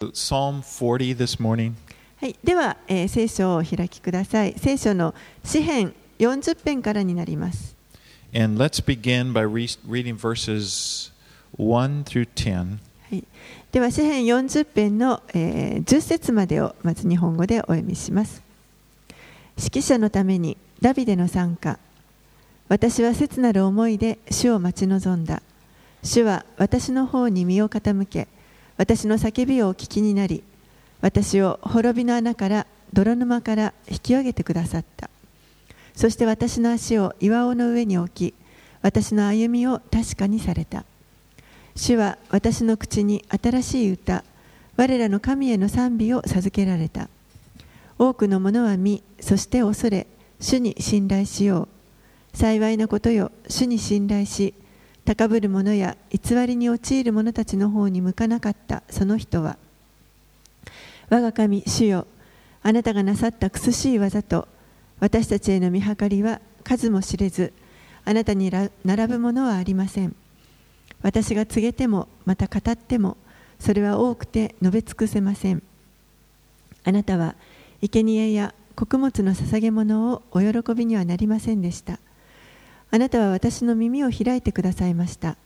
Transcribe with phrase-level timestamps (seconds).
[0.00, 1.74] Psalm 40 this morning.
[2.16, 4.54] はい、では、えー聖書をお開きください。
[4.56, 7.76] 聖書の詩編40編からになります。
[8.34, 11.12] And let's begin by re- reading verses
[11.58, 12.78] 1 through 10.
[13.10, 13.24] はい、
[13.72, 18.42] では詩編40編の、えー10節までをまず日本語でお読みします。
[19.58, 21.78] 指揮者のためにダビデの参加。
[22.70, 25.42] 私は切なる思いで主を待ち望んだ。
[26.02, 28.28] 主は私の方に身を傾け、
[28.80, 30.42] 私の叫びをお聞きになり、
[31.02, 35.10] 私を滅びの穴から泥沼から引き上げてくださった。
[35.94, 38.34] そして私の足を岩尾の上に置き、
[38.80, 40.86] 私の歩みを確かにされた。
[41.76, 44.24] 主は私の口に新しい歌、
[44.78, 47.10] 我らの神への賛美を授けられた。
[47.98, 50.06] 多くの者は見、そして恐れ、
[50.40, 51.68] 主に信頼しよ
[52.34, 52.36] う。
[52.38, 54.54] 幸いなことよ、主に信頼し、
[55.04, 59.56] 高ぶる者や偽りに陥る者たちの方に向かなかったその人は、
[61.08, 62.06] 我が神、主よ、
[62.62, 64.46] あなたがなさった苦しい技と、
[65.00, 67.52] 私たちへの見計りは数も知れず、
[68.04, 68.50] あなたに
[68.84, 70.14] 並ぶものはありません。
[71.02, 73.16] 私が告げてもまた語っても
[73.58, 75.62] それは多くて述べ尽くせません。
[76.84, 77.34] あなたは
[77.80, 81.98] 生贄や穀物の捧げ物をお喜びにはなりませんでした。
[82.90, 85.36] あなたは私の耳を開いてくださいました。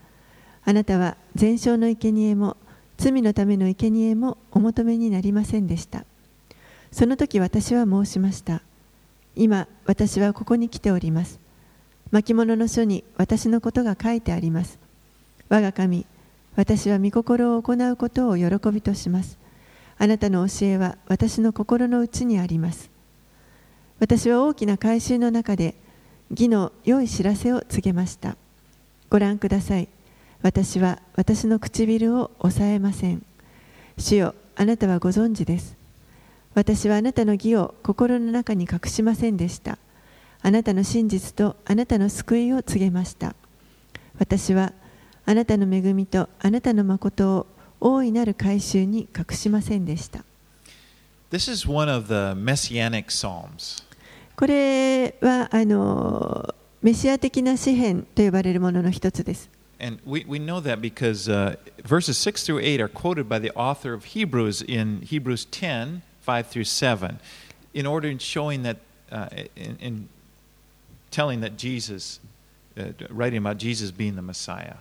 [0.64, 2.56] あなたは全焼の生贄も
[2.97, 6.05] 罪のための生贄もお求めになりませんでした。
[6.91, 8.62] その時私は申しました。
[9.37, 11.39] 今私はここに来ております。
[12.11, 14.78] 巻物の書に私のことが書いてあります。
[15.48, 16.06] 我が神、
[16.56, 19.37] 私は御心を行うことを喜びとします。
[19.98, 22.91] あなたの教えは私の心の内にあります。
[23.98, 25.75] 私は大きな改宗の中で
[26.30, 28.36] 義の良い知らせを告げました。
[29.11, 29.89] ご覧ください。
[30.42, 33.25] 私は私の唇を抑えません。
[33.98, 35.77] 主よ、あなたはご存知です。
[36.55, 39.78] 私はあなたの義を心の中に隠しませんでした。
[40.42, 43.34] あなたの真実とあなたの救いを告げました。
[44.19, 44.72] 私は
[45.27, 47.47] あなたの恵みとあなたの誠を
[47.81, 50.25] 大いなる改宗に隠しませんでした。
[51.31, 53.82] This is one of the messianic psalms.
[54.35, 59.50] これはあのメシア的な詩篇と呼ばれるものの一つです。
[59.81, 63.51] And we, we know that because uh, verses 6 through 8 are quoted by the
[63.56, 67.19] author of Hebrews in Hebrews 10 5 through 7,
[67.73, 68.78] in order in showing that,
[69.12, 70.09] uh, in, in
[71.09, 72.19] telling that Jesus,
[72.78, 74.75] uh, writing about Jesus being the Messiah.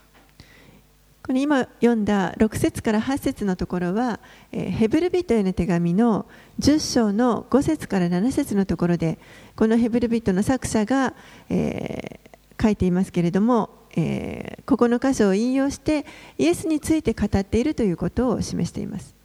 [1.26, 4.20] この今読んだ6節から8節のところは、
[4.52, 6.26] えーヘブル人への手紙の
[6.60, 9.18] 10章の5節から7節のところで
[9.56, 11.14] このヘブル人の作者が、
[11.50, 16.06] えー書いていますけれども、えーここの箇所を引用して
[16.38, 19.16] イエスについて語っているということを示しています。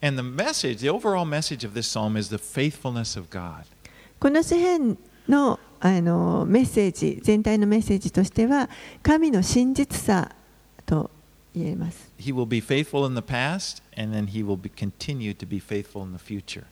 [0.00, 3.64] And the message, the overall message of this psalm is the faithfulness of God.
[4.18, 4.96] この詩篇
[5.28, 8.68] のあのメッセージ全体のメッセージとしては
[9.02, 10.37] 神の真実さと
[11.54, 12.10] 言えます。
[12.18, 16.04] He will be faithful in the past, and then he will be, continue to be faithful
[16.04, 16.64] in the future.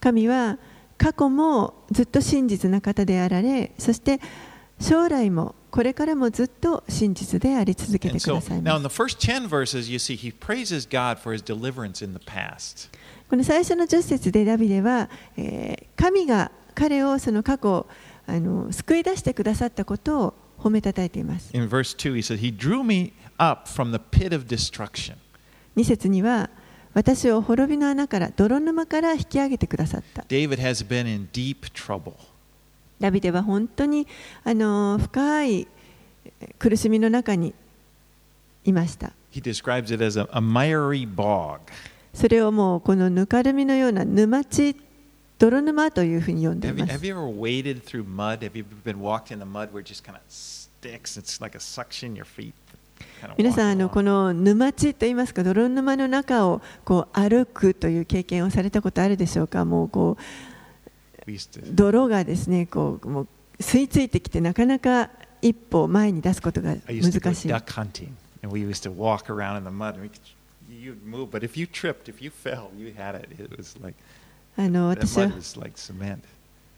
[0.00, 0.58] 神は
[0.98, 4.20] 過去もずっと真実な方であられそして
[4.78, 12.12] 将来もこれからもずっと真実であり続けてく so ださいます the first 10 verses, you see he praises God for his deliverance in
[12.12, 12.90] the past.
[13.28, 17.86] この最初の10節でダビデは、えー神が彼をその過去
[18.26, 25.16] あの救い出してくださったことを褒めたたえています In verse 2, he said, He drew me up from the pit of destruction.
[25.76, 26.50] 2節には
[26.94, 32.14] 私を滅びの穴から泥沼から引き上げてくださった David has been in deep trouble.
[33.00, 34.06] ダビデは本当に
[34.44, 35.66] あの深い
[36.58, 37.52] 苦しみの中に
[38.64, 41.58] いました He describes it as a, a miry bog.
[42.14, 44.76] それをもうこのぬかるみのような沼地
[45.40, 48.38] 泥沼というふうに呼んでい Have ま have す you ever waded through mud?
[48.46, 51.18] Have you been walked in the mud where it just kind of sticks?
[51.18, 52.54] It's like a suction your feet.
[53.36, 60.22] 皆さんあの、この沼地といいますか、泥沼の中をこう歩くという経験をされたことあるでしょうか、もうこう
[61.72, 63.28] 泥がですねこうもう
[63.58, 65.10] 吸い付いてきて、なかなか
[65.40, 67.02] 一歩前に出すことが難
[67.34, 67.52] しい。
[74.56, 75.28] あの私は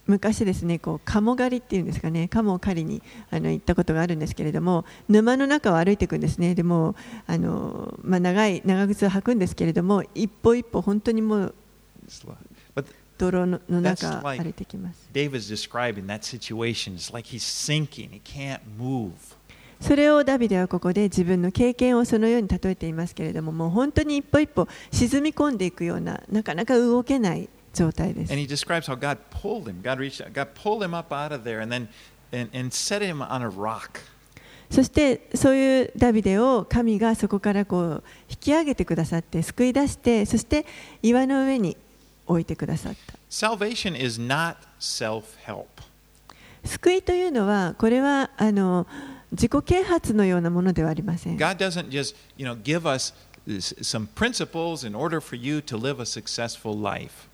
[0.07, 6.95] 昔ですねこう鴨狩りっていうんですかね鴨を狩りにあの行ったことがあるんですけれども沼の中を歩いていくんですねでも
[7.27, 11.55] あの、まあ、長い長靴を履くんですけれども一歩一歩本当にもう
[13.19, 16.95] 泥のの中歩いてきます David's describing that situation.
[16.95, 18.11] It's like he's sinking.
[18.11, 19.13] He can't move.
[19.81, 28.43] それをダビデはここで自分の経験をそのように例えていますけれども、もう本当に一歩一歩沈み込んでいくような、なかなか動けない状態です And。
[28.43, 29.83] he describes how God pulled him.
[29.83, 31.89] God reached God pulled him up out of there and then
[32.33, 34.01] and, and set him on a rock.
[34.71, 40.67] そしてそういうダビデを神がそこからこう引き上げてくださって救い出してそして
[41.03, 41.77] 岩の上に
[42.27, 45.67] 置いてくださった Salvation is not self-help.
[46.65, 48.89] 救いというのはこれはあの
[49.31, 53.15] 自己啓発のようなものではありません God doesn't just, you know, give us
[53.47, 57.26] some principles in order for you to live a successful life.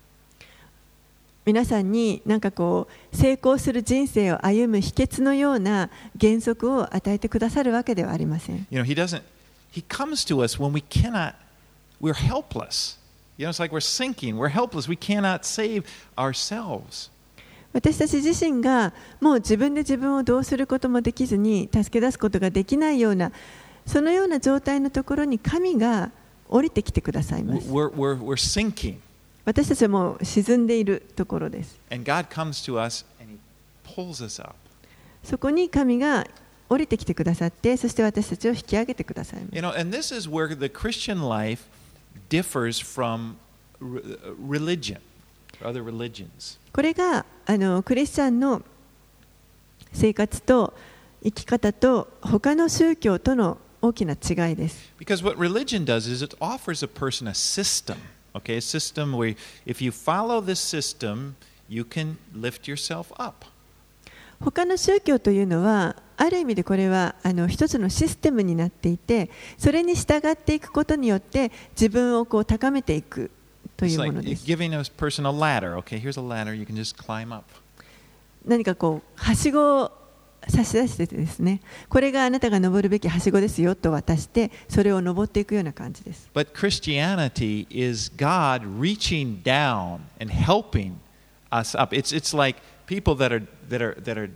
[1.45, 8.65] 皆さんになかこう成功する人生を歩む秘訣のような原則を与えてくださるわけではありません。
[17.73, 23.31] 私たち自身がもう自分で自分をどうすることもできずに助け出すことができないような
[23.85, 26.11] そのような状態のところに神が
[26.47, 27.67] 降りてきてくださいます。
[29.45, 31.77] 私たちも沈んでいるところです。
[35.23, 36.25] そこに神が
[36.69, 39.41] 降りてきてくださって、そして私たちを引き上げてください。
[46.71, 48.61] これがあのクリスチャンの
[49.91, 50.73] 生活と
[51.23, 54.93] 生き方と他の宗教との大きな違いです。
[58.33, 58.59] Okay,
[64.39, 73.31] 他の宗教というのは、ある意味でこれはあの一つのシステムになっていて、それに従っていくことによって自分をこう高めていく
[73.77, 74.45] というものです。
[78.45, 79.51] 何かこう、はし。
[80.47, 90.95] 差し出しててですねこれがあなたが登るべきはしごですよと渡してそれを登っていくような感じです But Christianity is God reaching down and helping
[91.53, 91.93] us up.
[91.93, 94.29] It's, it's like people that are, that, are, that are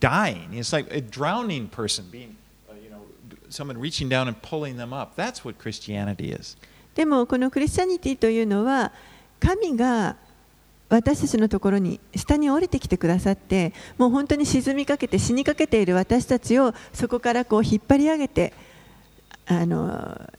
[0.00, 0.52] dying.
[0.52, 2.36] It's like a drowning person being,
[2.68, 3.02] uh, you know,
[3.48, 5.16] someone reaching down and pulling them up.
[5.16, 6.56] That's what Christianity is.
[6.94, 8.92] でもこのクリスチャニティというのは
[9.40, 10.16] 神が
[10.88, 18.52] 私たちのところに下に降りてきてくださってもう本当に沈みかけて死にかけている私たちをそこからこう引っ張り上げて
[19.46, 20.30] あの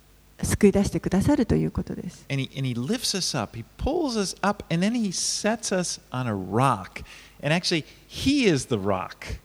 [0.42, 2.26] 救い出してくださるということです。
[2.30, 6.02] And he, and he lifts us up, he pulls us up, and then he sets us
[6.12, 7.04] on a rock.
[7.42, 9.40] And actually, he is the rock.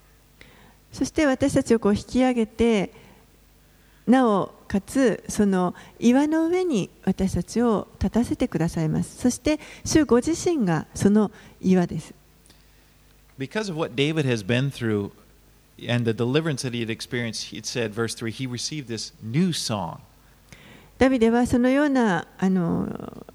[0.93, 2.93] そして私たちをこう引き上げて
[4.07, 12.15] なおかつその岩の上に私たちを立たせてくださいますそして主ご自身がその岩です
[13.37, 15.11] Because of what David has been through
[15.91, 19.53] and the deliverance that he had experienced, it said, verse 3, he received this new
[19.53, 19.99] song.
[20.99, 23.27] ダビデはそのようなあの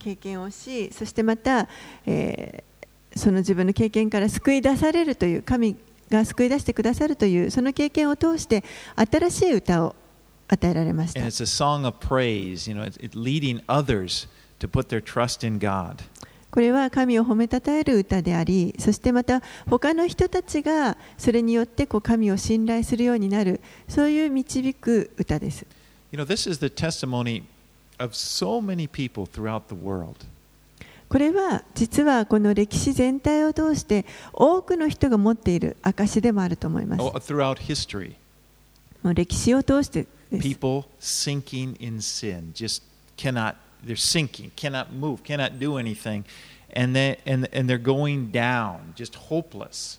[0.00, 1.68] 経験をしそしてまた、
[2.04, 2.70] えー
[3.16, 5.76] その自分の経験から救い出されるという神
[6.10, 8.62] が救い出してくださるというその経験を通して
[8.94, 9.96] 新しい歌を
[10.52, 11.20] 与えられました。
[16.50, 25.64] これは神を褒めたえる歌であり、そしてまた他の人たちがそれによってこう神を信頼するようになる、そういう導く歌です。
[31.08, 37.02] これは実はこの歴史全体を通して多くの人が持っている証でもあると思います。
[39.14, 42.82] 歴史を通してです People sinking in sin, just
[43.16, 46.24] cannot, they're sinking, cannot move, cannot do anything.
[46.74, 49.98] And, they, and, and they're going down, just hopeless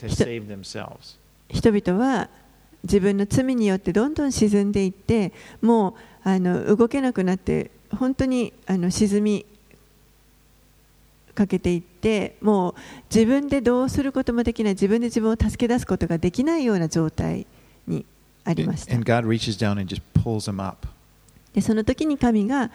[0.00, 1.18] to save themselves.
[1.48, 2.28] 人々は
[2.84, 5.94] 自分の罪によってどんどん沈んでいってもう
[6.28, 9.46] あの動けなくなって本当にあの沈み
[11.34, 12.74] かけていってもう
[13.14, 17.46] 自分でどうすることもできない自分で自分を助け出すことができないような状態
[17.86, 18.04] に
[18.50, 18.84] ありまし。
[21.54, 22.70] で、その時に神が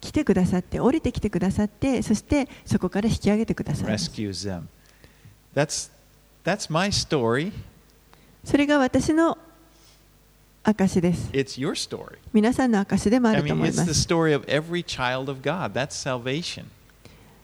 [0.00, 3.92] 来てくださって、降りてきてくださって、そしてそこから引き上げてくださった。
[8.44, 9.38] それが私の
[10.62, 11.30] 証です。
[12.32, 13.94] 皆さんの証でもあると思います。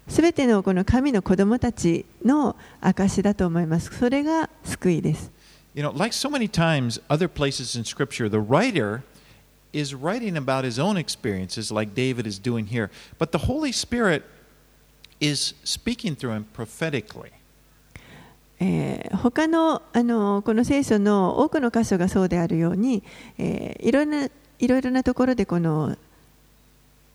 [0.08, 3.96] すべてのこの神の子供たちの証だと思います。
[3.96, 5.30] それが救いです。
[5.73, 9.03] You know, like so many times, other places in Scripture, the writer
[9.73, 12.89] is writing about his own experiences, like David is doing here.
[13.19, 14.23] But the Holy Spirit
[15.19, 17.31] is speaking through him prophetically.
[18.59, 23.03] えー他のあのこの聖書の多くの箇所がそうであるように、
[23.37, 24.29] えーいろいろな
[24.59, 25.95] いろいろなところでこの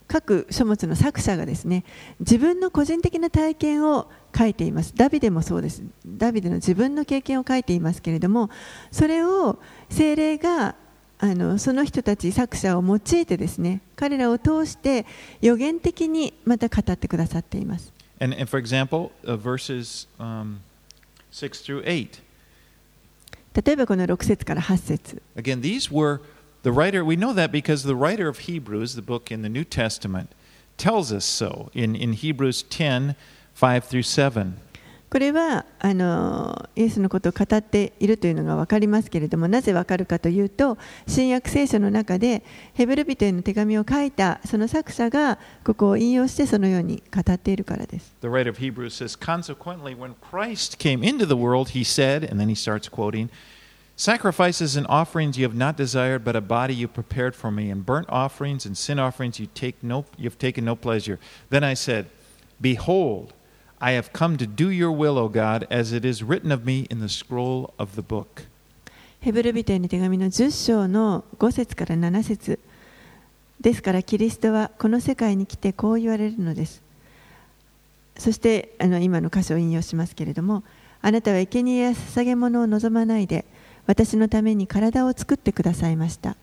[0.07, 1.83] 各書物の作者がですね
[2.19, 4.93] 自分の個人的な体験を書いています。
[4.95, 5.83] ダビデもそうです。
[6.05, 8.49] ダビデの自分の経験を書いていますけれども
[8.91, 9.59] それを
[9.89, 10.75] 精霊が
[11.19, 15.05] あのその人たち作者を用いてですね彼らを通して
[15.41, 17.93] 予言的にまた語ってくださっています。
[18.19, 20.57] And, and for example, uh, verses um,
[21.31, 22.21] 6 through 8.
[23.65, 25.21] 例えばこの6節から8節。
[25.35, 26.21] Again, these were
[26.62, 29.64] the writer, we know that because the writer of Hebrews, the book in the New
[29.64, 30.30] Testament,
[30.76, 33.16] tells us so in, in Hebrews 10
[33.54, 34.54] 5 through 7.
[35.10, 42.42] これはあのイエスのことを語っているというのが分かりますけれどもなぜ分かるかというと新約聖書の中で
[42.72, 48.14] ヘブル人への手紙を書いたその作者がここを引用してそのように語っているからです。
[48.22, 52.40] The writer of Hebrews says, Consequently, when Christ came into the world, he said, and
[52.40, 53.28] then he starts quoting,
[53.96, 57.86] Sacrifices and offerings you have not desired, but a body you prepared for me, and
[57.86, 61.20] burnt offerings and sin offerings you take no, you've taken no pleasure.
[61.50, 62.08] Then I said,
[62.60, 63.32] Behold,
[63.80, 66.86] I have come to do your will, O God, as it is written of me
[66.90, 68.46] in the scroll of the book.
[69.20, 72.58] ヘブル人への手紙の10章の5節から7節
[73.60, 76.82] ですからキリストはこの世界に来てこう言われるのです
[78.18, 80.64] そしてあの今の箇所を引用しますけれども
[81.00, 83.44] あなたは生贄や捧げ物を望まないで
[83.87, 86.35] 私のために体を作ってくださいました。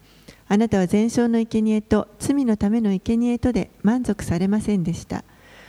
[0.48, 5.22] あなたは全焼の生贄と罪のための生贄とで満足されませんでした。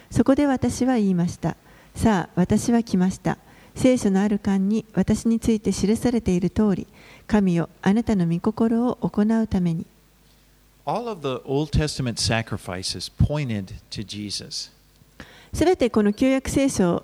[0.10, 1.56] そこで私は言いました。
[1.94, 3.38] さあ私は来ました。
[3.76, 6.88] 聖書のある巻に私について記されている通り
[7.28, 9.86] 神よあなたの御心を行うために。
[10.86, 14.72] All of the Old Testament sacrifices pointed to Jesus.
[15.54, 17.04] すべてこの旧約聖書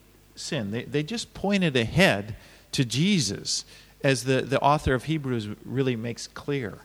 [0.41, 0.71] sin.
[0.71, 2.35] They, just pointed ahead
[2.71, 3.65] to Jesus,
[4.03, 6.79] as the, the author of Hebrews really makes clear.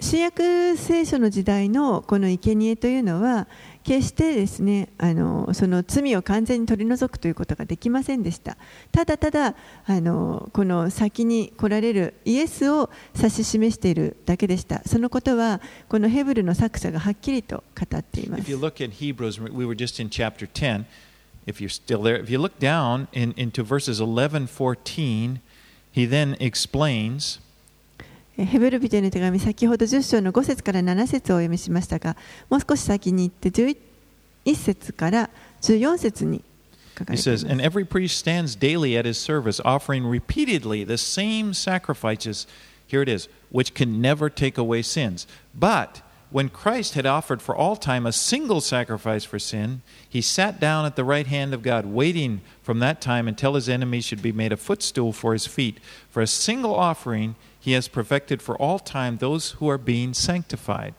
[0.00, 3.46] 新約聖書の時代のこの生贄というのは
[3.84, 8.56] 決してですねあのその罪を完全に取り除くということができませんでした
[8.90, 9.54] ただただ
[9.86, 18.50] あのこの先に来られるイエスを指し示しているだけでしたそのことはこのヘブルの作者がはっきりと語っています。
[21.45, 25.39] If you're still there, if you look down in, into verses 11, 14,
[25.91, 27.39] he then explains
[28.37, 32.15] えヘブル人への手紙先ほど10章の5節から7節をお読みしましたが
[32.49, 33.75] もう少し先に行って11
[34.55, 35.29] 節から
[35.61, 36.41] 14節に
[36.97, 41.53] 書か He れています says, And every priest stands daily at his service, offering repeatedly the same
[41.53, 42.47] sacrifices.
[42.87, 45.27] Here it is, which can never take away sins.
[45.53, 46.01] But
[46.33, 50.85] when Christ had offered for all time a single sacrifice for sin, he sat down
[50.85, 54.31] at the right hand of God, waiting from that time until his enemies should be
[54.31, 55.79] made a footstool for his feet.
[56.09, 60.93] For a single offering, he has perfected for all time those who are being sanctified.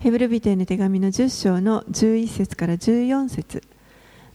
[0.00, 3.64] ヘブル人への手紙の10章の11節から14節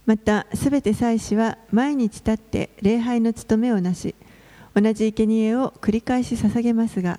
[0.06, 4.14] またすべて祭司は毎日立って礼拝の務めをなし
[4.76, 7.18] 同じ生贄を繰り返し捧げますが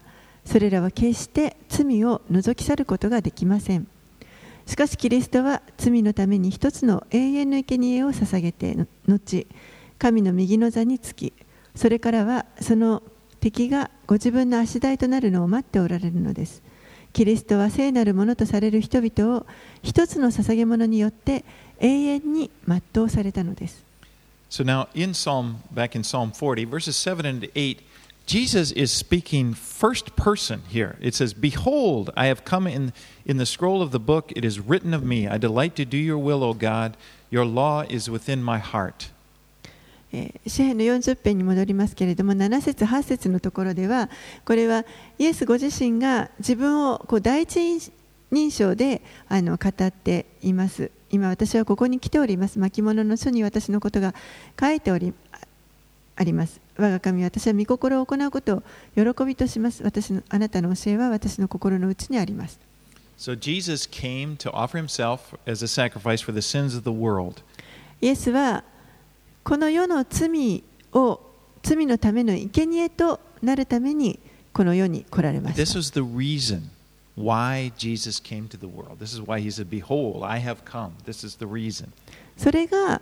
[0.50, 3.88] それらは決して罪を除き去ることができません
[4.65, 8.75] しかしキリストは罪のために一つの永遠の生贄を捧げて
[9.08, 9.46] 後
[10.00, 11.34] 神の右の座につき
[11.75, 13.03] それからはその
[13.39, 16.63] 敵がご自分の足台となるのを待っておられるのです
[17.13, 19.46] キリストは聖なるものとされる人々を
[19.84, 21.46] 一つの捧げ物によって
[21.79, 23.84] 永遠に全うされたのです。
[24.50, 27.77] So now in Psalm, back in Psalm 40, verses 7 and 8,
[28.30, 30.98] Jesus is speaking first person here.
[31.02, 32.94] It says, Behold, I have come in,
[33.26, 35.28] in the scroll of the book, it is written of me.
[35.28, 36.96] I delight to do your will, O God.
[37.32, 39.10] Your law is within my heart.
[40.12, 44.10] 詩篇の40編に戻りますけれども7節8節のところでは
[44.46, 44.86] これは
[45.20, 47.92] イエスご自身が自分をこう第一
[48.32, 54.16] 人称であの語っています今私はここに来ております巻物の書に私のことが
[54.60, 55.14] 書いており
[56.20, 62.60] あります我が神私は御心を行うことを喜びとします私のあなたの教えは私の心の内にあります
[63.18, 67.42] So Jesus came to offer himself as a sacrifice for the sins of the world.
[68.02, 68.64] イエスは
[69.44, 71.20] この世の罪を
[71.64, 74.20] 罪のための生贄となるために
[74.54, 75.80] この世に来られま This した。
[75.80, 76.64] was the reason
[77.18, 79.00] why Jesus came to the world.
[79.00, 80.92] This is why he said, Behold, I have come.
[81.06, 81.90] This is the reason.
[82.38, 83.02] それが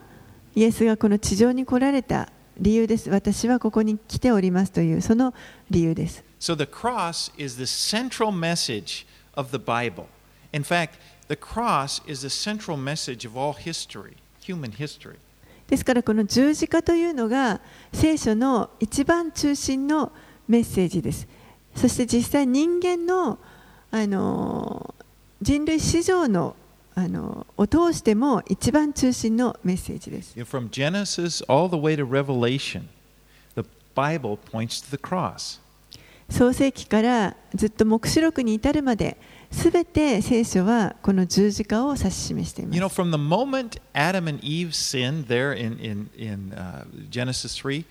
[0.56, 3.10] イエスがこの地上に来られた理由です。
[3.10, 5.34] 私はここに来ておりますというその
[5.70, 6.24] 理由です。
[6.40, 10.06] So the cross is the central message of the Bible.
[10.54, 10.92] In fact,
[11.28, 15.18] the cross is the central message of all history, human history.
[15.68, 17.60] ですからこの十字架というのが
[17.92, 20.12] 聖書の一番中心の
[20.48, 21.28] メッセージです。
[21.76, 23.38] そして実際人間の
[23.92, 24.94] あの
[25.42, 26.56] 人類史上の
[26.98, 30.34] あのを通しても一番中心のメッセージです。
[30.39, 32.88] From Genesis all the way to Revelation,
[33.54, 33.63] the
[33.94, 35.62] Bible points to the cross.
[36.27, 39.18] 創世記からずっと黙示録に至るまで、
[39.51, 43.00] すべて聖書はこの十字架を指し示していま You know, す。
[43.00, 47.86] from the moment Adam and Eve sinned there in, in, in uh, Genesis 3,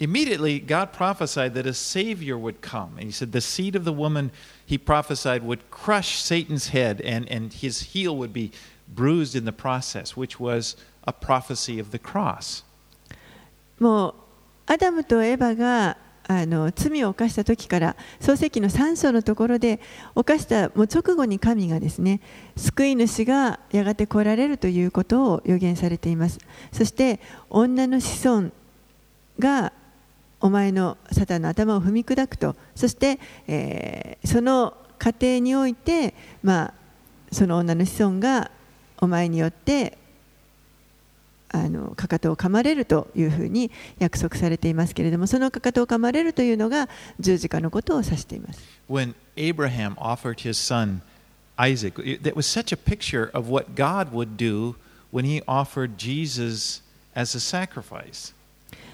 [0.00, 2.96] immediately God prophesied that a Savior would come.
[2.96, 4.32] And He said, The seed of the woman,
[4.70, 8.52] He prophesied, would crush Satan's head and, and his heel would be
[8.86, 12.62] bruised in the process, which was a prophecy of the cross.
[13.80, 14.14] もう
[14.66, 15.96] アダムとエバが
[16.28, 19.80] あの罪を犯した時から創世記の3章のところで
[20.14, 22.20] 犯したもう直後に神がですね
[22.56, 26.38] 救い主がやがて来られるということを予言されています
[26.70, 28.50] そして女の子孫
[29.40, 29.72] が
[30.40, 36.74] お前のサタンの頭を踏み砕くとそして、えーその過程において、まあ、
[37.32, 38.50] その女の子孫が
[38.98, 39.96] お前によって
[41.48, 51.00] あのかかとを噛まれるというふうに約束されていますけれどもそのかかとを噛まれるというのが十字架のことを指しています When Abraham offered his son
[51.56, 54.76] Isaac, that was such a picture of what God would do
[55.10, 56.82] when he offered Jesus
[57.14, 58.32] as a sacrifice.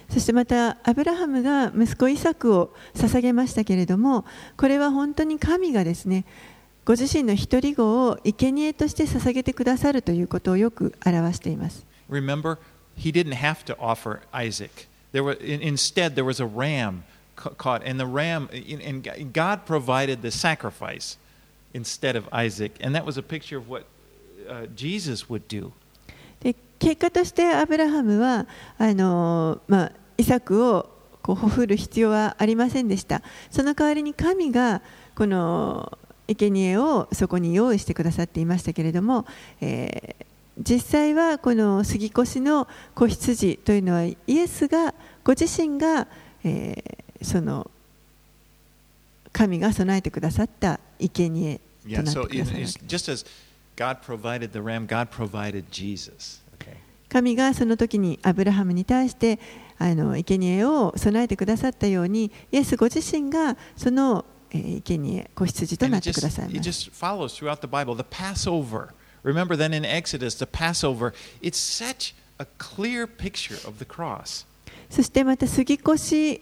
[0.08, 4.24] そしてまたアブラハムが息子イサクを捧げましたけれども
[4.56, 6.24] これは本当に神がですね
[6.84, 12.58] ご自身の一人子を生贄として捧げてくださるということをよく表しています Remember,
[12.96, 14.86] he didn't have to offer Isaac.
[15.12, 17.02] There were, instead, there was a ram
[17.36, 21.18] caught, and the ram, and and God provided the sacrifice
[21.74, 23.84] instead of Isaac, and that was a picture of what
[24.48, 25.72] uh, Jesus would do.
[26.78, 28.46] 結果としてアブラハムは
[28.78, 30.90] あの、まあ、イサクを
[31.22, 33.22] こうほふる必要はありませんでした。
[33.50, 34.82] その代わりに神が
[35.14, 39.26] この生贄をそこに用意してくださっていましたけれども、
[39.60, 40.26] えー
[40.58, 46.06] 実際はこの杉越の子羊というのはイエスがご自身が、
[46.44, 47.70] えーその
[49.32, 52.78] 神が備えてくださった生贄となってくださるわけです。
[52.86, 53.26] Just as
[57.08, 59.38] 神がその時にアブラハムに対して
[59.78, 66.90] あの生贄を備えてくださったようにイエスご自身がそのえー生贄子羊となってくださいます.
[69.24, 74.46] Remember then in Exodus, the Passover, it's such a clear picture of the cross.
[74.88, 76.40] そしてまた杉越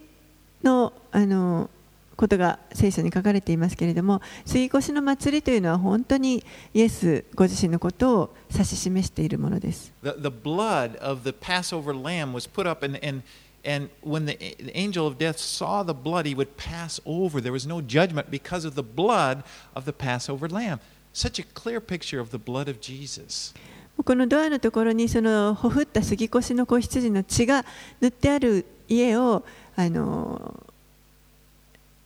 [0.62, 1.70] のあの
[2.16, 13.22] ことが聖書に書かれていますけれども杉越の祭りというのは本当にイエスご自身のことを指し示しているものです The, the blood of the Passover lamb was put up, and, and,
[13.64, 17.40] and when the, the angel of death saw the blood, he would pass over.
[17.40, 19.42] There was no judgment because of the blood
[19.74, 20.80] of the Passover lamb.
[21.12, 23.54] Such a clear picture of the blood of Jesus.
[24.02, 27.64] このドアのところにそのほふった杉越の子羊の血が
[28.00, 29.44] 塗ってある家を
[29.76, 30.66] あの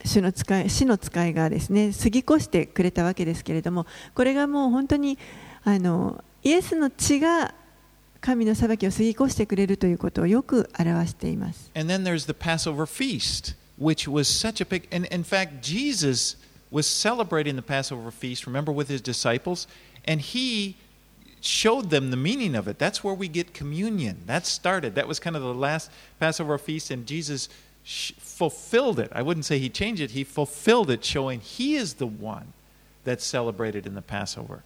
[0.08, 5.18] 主の使い死の使いがですね過ぎ越してくれたわけですけれどもこれがもう本当に
[5.64, 7.54] あのイエスの血が
[8.20, 11.70] 神の裁きを過ぎ越してくれるということをよく表しています。
[11.74, 14.88] And then there's the Passover feast, which was such a big.
[14.94, 16.36] And in fact, Jesus
[16.70, 19.68] was celebrating the Passover feast, remember, with his disciples,
[20.04, 20.74] and he
[21.40, 22.78] showed them the meaning of it.
[22.78, 24.24] That's where we get communion.
[24.26, 24.96] That started.
[24.96, 27.48] That was kind of the last Passover feast, and Jesus
[27.88, 29.10] fulfilled it.
[29.14, 32.52] I wouldn't say he changed it, he fulfilled it, showing he is the one
[33.04, 34.60] that's celebrated in the Passover.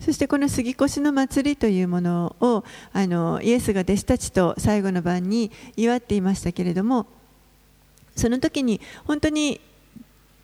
[0.00, 7.06] そしてこの杉越の祭りというものをあのイエスが弟子たちと最後の晩に祝っていましたけれども
[8.14, 9.60] その時に本当に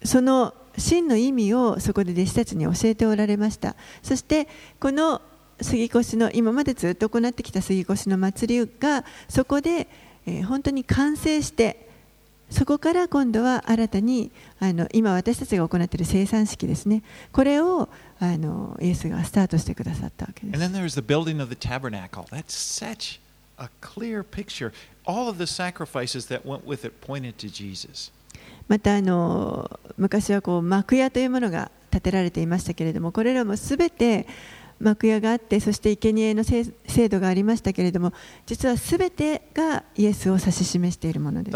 [0.02, 4.48] その真の意味をそこで弟子たちに教えておられましたそして
[4.80, 5.22] この
[5.60, 9.86] 杉越の今までずっと行ってきた杉越の祭りがそこで、
[10.26, 11.93] えー本当に完成して
[12.50, 14.30] そこから今度は新たに
[14.60, 17.02] あの今私たちが行っている生産式ですね
[17.32, 17.88] これを
[18.20, 22.24] あのイエスがスタートしてくださったわけで And す then there's the building of the tabernacle.
[22.30, 23.20] That's such
[23.58, 24.72] a clear picture.
[25.06, 28.12] All of the sacrifices that went with it pointed to Jesus.
[28.68, 34.26] またあの昔はこう幕屋というものが建てられていましたけれどもこれらもすべて
[34.80, 38.12] 幕屋があってそして生贄の制度がありましたけれども
[38.46, 41.54] 実はすべてがイエスを指し示しているものです。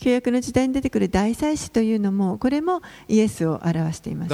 [0.00, 4.28] 旧約の時代に出てくる大祭司というのもこれもイエスを表しています。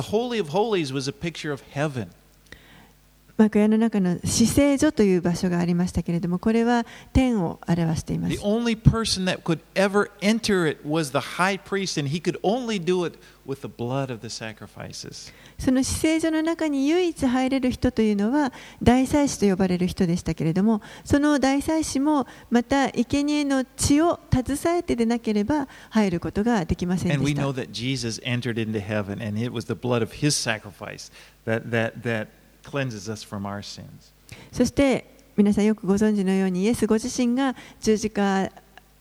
[3.36, 12.10] 幕屋の中の死聖所という場所がありましたけれどもこれは天を表していま The す only person that could ever enter it was the high priest, and
[12.10, 15.32] he could only do it with the blood of the sacrifices.
[15.58, 29.74] その死聖所の中に唯一入れる人というのは大祭司と呼ばれる人でしたけれどもその大祭司もまた生贄の血を携えてでなければ入ることができません And で we した know that Jesus entered into heaven, and it was the
[29.74, 31.10] blood of his sacrifice
[31.44, 32.28] that, that, that
[32.64, 34.12] cleanses us from our sins.
[34.52, 38.50] そして皆さんよくご存知のようにイエスご自身が十字架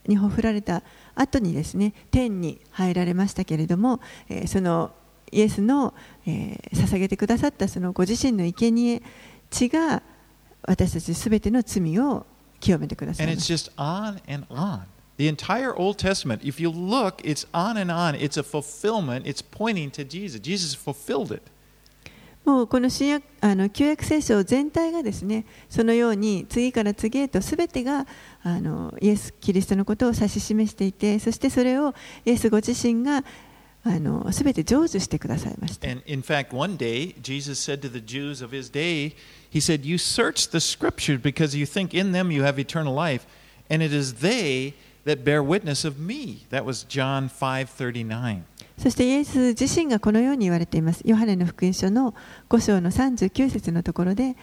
[0.07, 0.83] にほふられた
[1.15, 4.91] 後にですね天に入られましたけれども、えーその
[5.31, 5.95] イエスの、
[6.27, 9.01] えー捧げてくださったそのご自身の生贄
[9.49, 10.03] 血が
[10.61, 12.25] 私たちすべての罪を
[12.59, 13.33] 清めてくださいま
[14.27, 14.81] and on.
[15.17, 18.15] The entire Old Testament, if you look, it's on and on.
[18.15, 20.39] It's a fulfillment, it's pointing to Jesus.
[20.39, 21.43] Jesus fulfilled it.
[22.45, 28.05] もうこの新約あの旧約聖書全体がですねそのように次から次へとすべてが
[28.41, 31.93] あのイエス・キリストのことを指し示していてそしてそれを
[32.25, 33.23] イエスご自身が
[33.85, 35.89] あのすべて成就してくださいました。
[35.89, 39.13] And in fact, one day, Jesus said to the Jews of his day,
[39.51, 43.25] He said, You search the scriptures because you think in them you have eternal life,
[43.69, 46.45] and it is they that bear witness of me.
[46.49, 48.45] That was John 5 39.
[48.83, 51.03] そしてイエス自身がこのように言われています。
[51.05, 52.13] ヨハネの福音書の
[52.49, 54.35] 5章の39節のところで、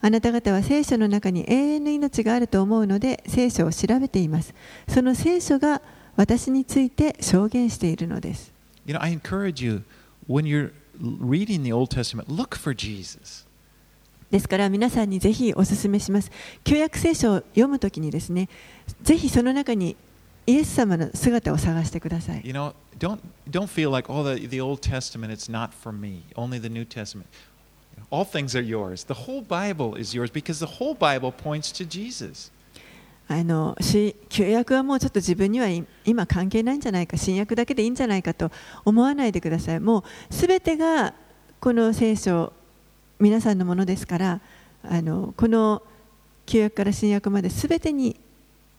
[0.00, 4.54] あなた方は聖書の中に永遠の命があると思うので聖書を調べています。
[4.86, 5.82] その聖書が
[6.14, 8.52] 私について証言しているのです。
[8.86, 9.82] You know, I encourage you,
[10.28, 13.44] when you're reading the Old Testament, look for Jesus.
[14.30, 16.30] ですから皆さんにぜひお勧めします。
[16.62, 18.48] 旧約聖書を読むときにですね、
[19.02, 19.96] ぜひその中に
[20.46, 22.42] イエス様の姿を探してください。
[22.44, 26.60] You know, don't, don't feel like, oh, the, the Old Testament, it's not for me, only
[26.60, 27.26] the New Testament.
[28.10, 29.04] All things are yours.
[29.04, 32.52] The whole Bible is yours because the whole Bible points to Jesus.
[33.28, 33.76] あの
[34.28, 35.68] 旧約はもうちょっと自分には
[36.04, 38.50] 今関係ないんじゃないか、新約だけでいいんじゃないかと
[38.84, 39.78] 思わないでください。
[39.78, 41.14] もうすべてが
[41.60, 42.52] この聖書、
[43.20, 44.40] 皆さんのものですから、
[44.82, 45.80] あのこの
[46.44, 48.18] 旧約から新約まですべてに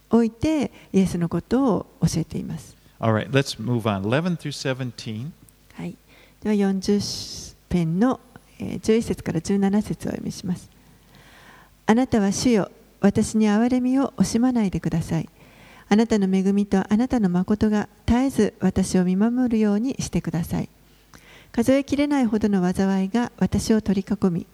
[0.10, 2.81] おいてイエスのことを教えています。
[3.02, 4.04] Alright, let's move on.
[4.04, 5.32] 11 through 17.
[5.74, 5.98] はい、
[6.44, 8.20] では40編の
[8.60, 10.70] 11節から17節をお読みします。
[11.88, 15.28] あなたは主よ、私に憐れみを惜しまないでください。
[15.90, 20.70] あなたの恵みとあなたの誠が絶えず私を見守るようにしてください。
[21.52, 24.46] 数えきれないほどの災いが私を取り囲み、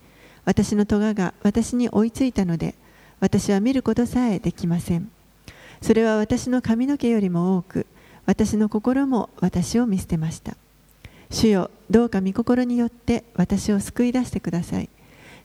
[0.46, 2.76] 私の咎が私に追いついたので、
[3.20, 5.12] 私は見ることさえできません。
[5.82, 7.86] それは私の髪の毛よりも多く、
[8.28, 10.58] 私の心も私を見捨てました。
[11.32, 14.90] 主よ、どうか御心によって私を救い出してください。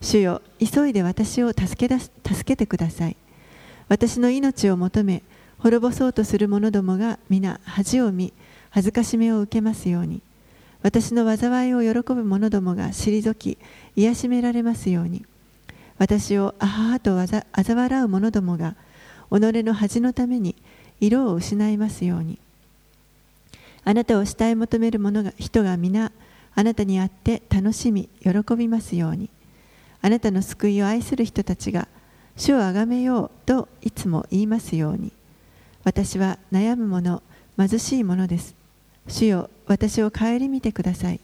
[0.01, 3.16] 主よ、急いで私を助け出し助けてください。
[3.88, 5.23] 私の命を求め、
[5.59, 8.33] 滅ぼそうとする者どもが皆恥を見、
[8.71, 10.21] 恥ずかしめを受けますように。
[10.83, 13.59] 私の災いを喜ぶ者どもが退き、
[13.95, 15.25] 癒しめられますように。
[15.99, 18.75] 私をあははとあざ嘲笑う者どもが、
[19.31, 20.57] 己の恥のために
[20.99, 22.40] 色を失いますように。
[23.85, 26.12] あなたを慕い求める者が人が皆
[26.55, 29.29] あなたに会って楽しみ喜びますように。
[30.01, 31.88] あなたの救いを愛する人たちが
[32.37, 35.12] 主をあがめようといつも言いますように。
[35.85, 37.23] 私は悩む者
[37.57, 38.55] 貧しい者です。
[39.09, 41.21] 主よ私を顧みてください。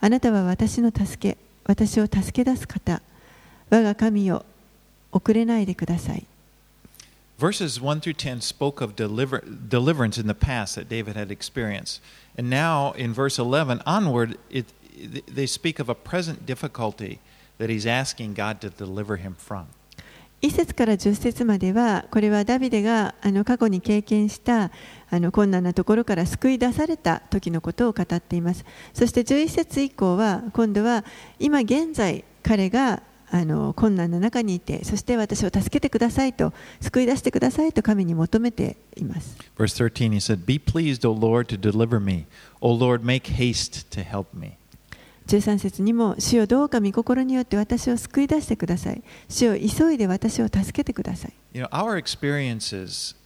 [0.00, 3.00] あなたは私の助け私を助け出す方。
[3.70, 4.44] 我が神よ
[5.12, 6.26] 遅れないでください。
[7.38, 12.00] Verses 1 through 10 spoke of deliver, deliverance in the past that David had experienced.
[12.36, 14.66] And now in verse 11 onward, it,
[15.26, 17.20] they speak of a present difficulty
[17.58, 19.66] that he's asking God to deliver him from.
[20.42, 24.70] 1節から10節まではこれはダビデがあの過去に経験した
[25.10, 31.04] あの困難なところから救い出された時のことを語っていますそして11節以降は今度は
[31.38, 42.26] 今現在彼があの困難な中にいてそして私を助けてくださいと救い出してくださいと神に求めています Verse 13, he said, Be pleased, O Lord, to deliver me.
[42.60, 44.56] O Lord, make haste to help me.
[45.26, 49.02] 13節にも、主よどうか御心によって私を救い出してください。
[49.28, 51.32] 主よ急いで私を助けてください。
[51.52, 53.16] You know, our experiences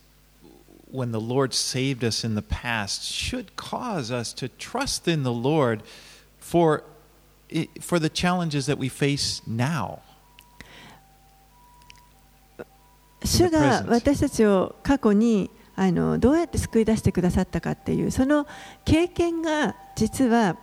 [0.91, 5.31] when the Lord saved us in the past should cause us to trust in the
[5.31, 5.83] Lord
[6.39, 6.85] for,
[7.81, 9.99] for the challenges that we face now.
[13.25, 18.47] 主が私たちを過去にあのどうやって救い出してくださったかっていうその
[18.85, 20.57] 経験が実は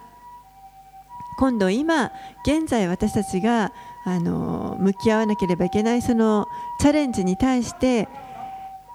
[1.37, 2.11] 今度今
[2.45, 3.71] 現在私たちが
[4.05, 6.47] あの向き合わなければいけないその
[6.79, 8.07] チャレンジに対して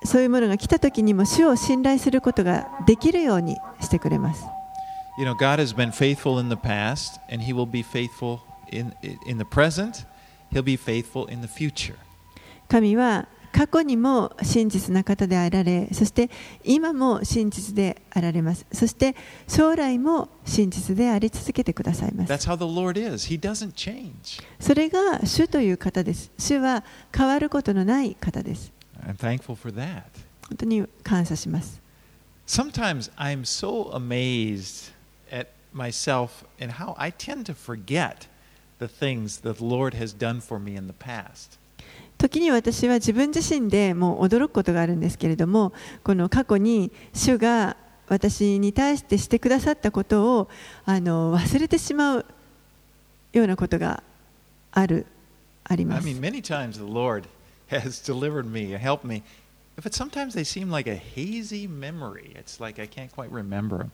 [0.05, 4.45] そういうものが来た時にも主を信頼することができるようにしてくれます。
[5.23, 8.41] You know, God has been faithful in the past, and He will be faithful
[8.73, 8.93] in,
[9.25, 10.05] in the present.
[10.51, 11.95] He'll be faithful in the future.
[12.69, 16.29] 神は過去にも真実な方であられそして
[16.65, 19.15] 今も真実であられますそして
[19.47, 23.29] 将来も真実であり続けてくださいます That's how the Lord is.
[23.29, 24.43] He doesn't change.
[24.59, 26.83] それが主という方です主は
[27.17, 28.73] 変わることのない方です
[29.07, 30.03] I'm thankful for that.
[30.49, 31.81] 本当に感謝します
[32.49, 34.92] Sometimes I'm so amazed
[35.32, 38.28] at myself and how I tend to forget
[38.80, 41.58] the things that the Lord has done for me in the past.
[42.18, 45.72] 時に私は自分自身でもう驚くことがあるんですけれども
[46.04, 50.50] この過去に主が私に対してしてくださったことを
[50.86, 52.26] あの忘れてしまう
[53.34, 54.02] ようなことが
[54.72, 55.06] ある
[55.64, 57.26] ありま I す mean, many times the Lord
[57.70, 59.22] has delivered me, helped me,
[59.76, 62.32] but sometimes they seem like a hazy memory.
[62.36, 63.92] It's like I can't quite remember them.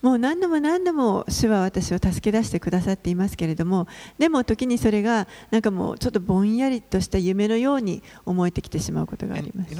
[0.00, 9.70] もう何度も何度も主は私を助け出してくださっていますけれどもでも時にそれがなんかもうちょっとぼんやりとした夢のように思えてきてしまうことがあります。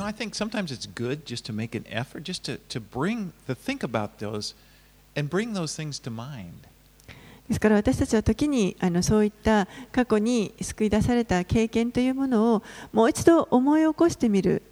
[7.48, 14.62] ですから私たちは時にあのそういった過去に救い出された経験というものをもう一度思い起こしてみる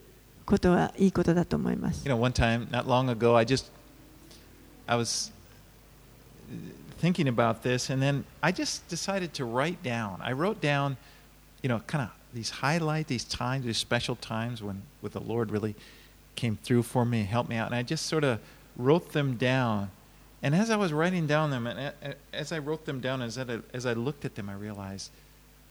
[0.45, 2.05] ことはいいことだと思います。
[6.99, 10.21] Thinking about this, and then I just decided to write down.
[10.23, 10.97] I wrote down,
[11.63, 15.51] you know, kind of these highlight, these times, these special times when, with the Lord
[15.51, 15.75] really
[16.35, 18.41] came through for me, helped me out, and I just sort of
[18.77, 19.91] wrote them down.
[20.43, 23.59] And as I was writing down them, and as I wrote them down, as I,
[23.73, 25.11] as I looked at them, I realized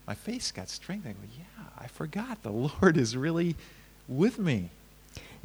[0.08, 1.16] my face got strengthened.
[1.22, 3.56] I go, yeah, I forgot the Lord is really
[4.08, 4.70] with me.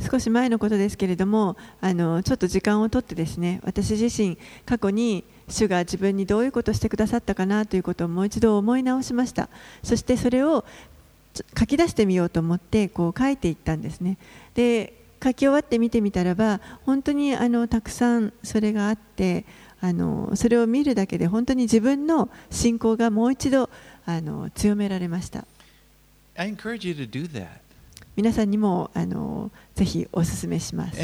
[0.00, 9.48] 少し前のことですけれどもあのちょっと時間をとってですね私自身過去に主が自分にどういうことをしてくださったかなということをもう一度思い直しました。
[9.82, 10.64] そしてそれを
[11.58, 14.16] 書き出してみようと思ってこう書いていったんですね。
[14.54, 19.44] で書き終わって見てみたらば本当にあのたくさんそれがあって
[19.80, 23.68] あのそれを見るだけで本当に自分の信仰がもう一度
[24.06, 25.44] あの強められました。
[26.36, 27.69] I encourage you to do that.
[28.20, 31.00] 皆さんにもあのぜひおすすめします。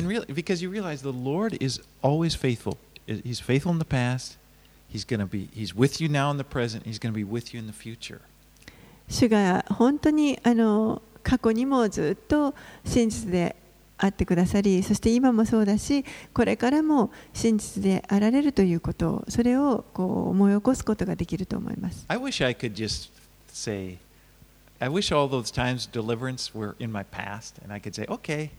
[9.08, 13.56] 主が本当にあの過去にもずっと真実で
[13.96, 22.04] あってくださり、そして今もそうだし、これからも真実であられるということ、それをこう思い起こすことができると思います。
[22.08, 23.10] I wish I could just
[23.50, 23.96] say
[24.79, 28.51] I wish all those times deliverance were in my past, and I could say, okay,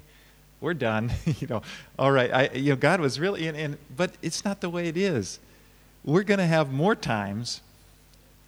[0.61, 1.11] we're done.
[1.41, 1.63] you know,
[1.99, 2.33] all right.
[2.33, 5.41] I, you know, God was really in, in, but it's not the way it is.
[6.05, 7.61] We're going to have more times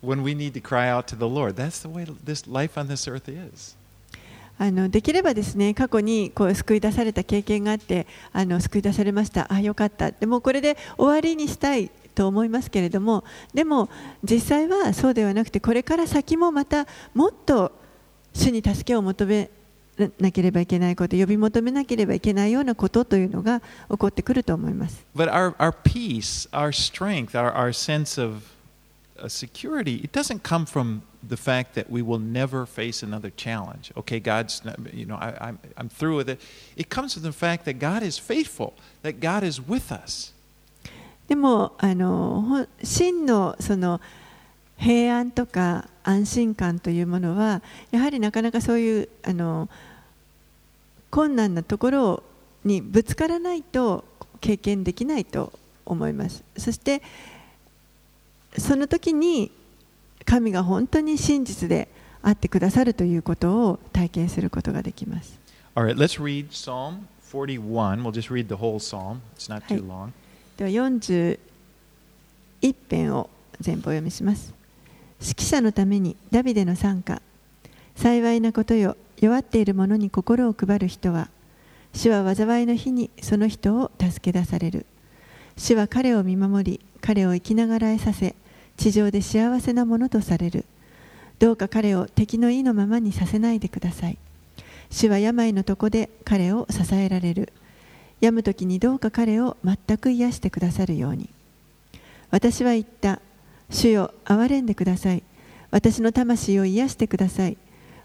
[0.00, 1.56] when we need to cry out to the Lord.
[1.56, 3.76] That's the way this life on this earth is.
[4.56, 13.87] あのできればですね過去にこう救い出された経験があってあの救い出されましたあよかったでもこれで終わりにしたい と思いますけれどもでも
[14.29, 17.71] 実際はそうではなくてこれから先もまたもっと
[18.33, 19.49] 主に助けを求め
[20.19, 28.43] なければいけないこと呼び求めなければいけないようなことというのが起こってくると思います But our, our peace, our strength, our, our sense of
[29.29, 33.93] security, it doesn't come from the fact that we will never face another challenge.
[33.95, 36.41] Okay, God's, you know, I, I'm, I'm through with it.
[36.75, 40.33] It comes from the fact that God is faithful, that God is with us.
[41.29, 44.01] でもあのほ真のその
[44.77, 47.61] 平安とか安心感というものは
[47.91, 49.69] やはりなかなかそういうあの
[51.11, 52.23] 困難なところ
[52.65, 54.03] にぶつからないと
[54.41, 55.53] 経験できないと
[55.85, 57.03] 思いますそして
[58.57, 59.51] その時に
[60.25, 61.89] 神が本当に真実で
[62.23, 65.37] あってくださるということを体験することができます
[65.75, 68.03] All right, let's read Psalm 41.
[68.03, 70.13] We'll just read the whole psalm, it's not too long.
[70.59, 71.39] では41
[72.89, 73.29] 編を
[73.61, 74.53] 全部お読みします。
[75.21, 77.21] 指揮者のためにダビデの参加。
[77.95, 78.97] 幸いなことよ。
[79.21, 81.29] 弱っている者に心を配る人は
[81.93, 84.85] 主は災いの日にその人を助け出される。
[85.55, 88.35] 主は彼を見守り彼を生きながらえさせ
[88.75, 90.65] 地上で幸せなものとされる。
[91.39, 94.17] どうか彼を敵の意のままにさせないでください。
[94.89, 97.53] 主は病の床で彼を支えられる。
[98.21, 101.29] 病む時にどうか彼を全く癒してくださるように。
[102.31, 103.21] 私は言った。
[103.69, 105.23] 主よ憐れんでください。
[105.71, 107.57] 私の魂を癒してください。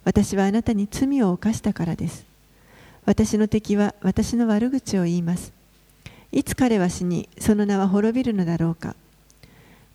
[0.05, 2.27] 私はあなたに罪を犯したからです。
[3.07, 5.53] 私の敵は私の悪口を言います。
[6.33, 8.95] いつ彼は死にその名は滅びるのだろうか。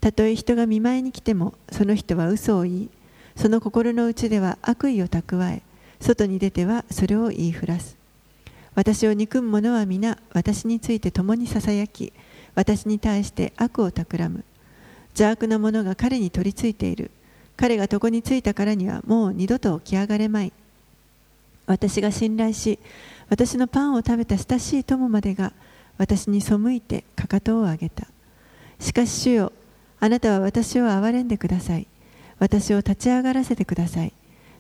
[0.01, 2.89] たとえ人が見舞いに来てもその人は嘘を言い
[3.35, 5.61] その心の内では悪意を蓄え
[5.99, 7.98] 外に出てはそれを言いふらす。
[8.75, 12.13] 私を憎む者は皆私について共にささやき
[12.55, 14.43] 私に対して悪を企む。
[15.09, 17.11] 邪悪な者が彼に取り付いている。
[17.57, 20.53] 彼が床についたからにはもう二度と起き上がれまい。
[21.65, 22.79] 私が信頼し
[23.29, 25.53] 私のパンを食べた親しい友までが
[25.97, 28.07] 私に背いてかかとを上げた。
[28.79, 29.51] しかし主よ
[29.99, 31.87] あなたは私を憐れんでください。
[32.39, 34.13] 私を立ち上がらせてください。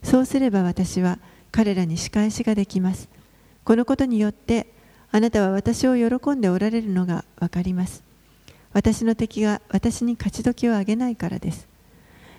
[0.03, 1.19] そうすれば私は
[1.51, 3.07] 彼らに仕返しができます。
[3.63, 4.67] このことによって
[5.11, 8.03] あなたは私を喜んでおられるのが分かります。
[8.73, 11.67] 私の敵が私に勝ち時をあげないからです。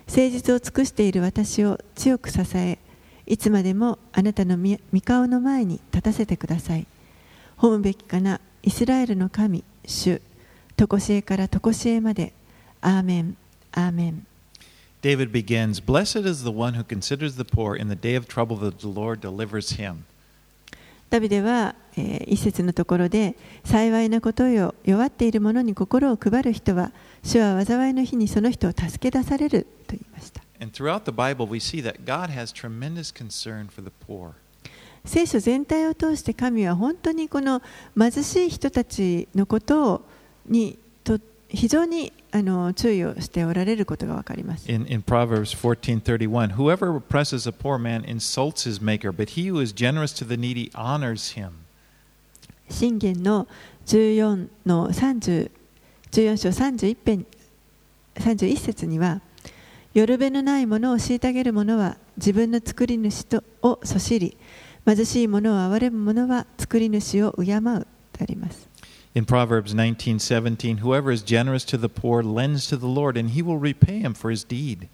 [0.07, 2.79] 誠実を尽くしている私を強く支え
[3.25, 6.87] いつまでもあなたの御顔の前に立たせてください。
[7.57, 10.21] 褒むべきかなイスラエルの神主
[10.75, 12.33] とこしえからとこしえまで。
[12.81, 13.37] アーメン
[13.71, 14.25] アーメン。
[15.01, 18.79] David begins Blessed is the one who considers the poor in the day of trouble that
[18.79, 20.03] the Lord delivers him.
[21.11, 30.41] ダビデは、えー、一節のところで幸いなことよ弱っている者に心を配る人は主は災いの日にその人を助け出されると言いました。
[35.03, 37.61] 聖書全体を通して神は本当にこの
[37.97, 40.05] 貧しい人たちのこと
[40.45, 40.80] にと
[41.53, 44.71] 非常にあの注意をしておられることがわかります。
[44.71, 49.73] In, in Proverbs 14:31, whoever oppresses a poor man insults his maker, but he who is
[49.73, 51.51] generous to the needy honors him.
[52.69, 53.47] 信玄の
[53.85, 55.51] 14の30
[56.11, 57.25] 14章31編
[58.15, 59.21] 31節には、
[59.93, 64.37] よるべのないものを虐げる者は自分の作り主とをそしり、
[64.85, 68.70] 貧しい者を憐れむ者は作り主を敬うとあります。
[69.13, 73.59] In Proverbs 19:17, whoever is generous to the poor lends to the Lord, and he will
[73.59, 74.87] repay him for his deed.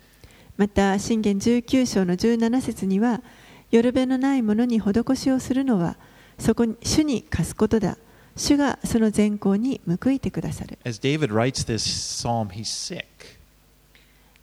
[0.57, 3.21] また、信玄19章の17節には、
[3.69, 5.97] よるべのないものに施しをするのは、
[6.39, 7.97] そこに主に貸すことだ。
[8.35, 10.79] 主がその善行に報いてくださる。
[10.83, 13.05] As David writes this psalm, he's sick.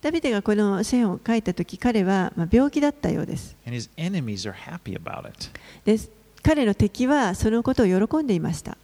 [0.01, 3.57] ダビデがこの詩を書いたとき、彼は病気だったようです。
[3.65, 5.49] And his enemies are happy about it.
[5.83, 6.09] です
[6.45, 8.77] 彼の敵はそのことを喜んでいました。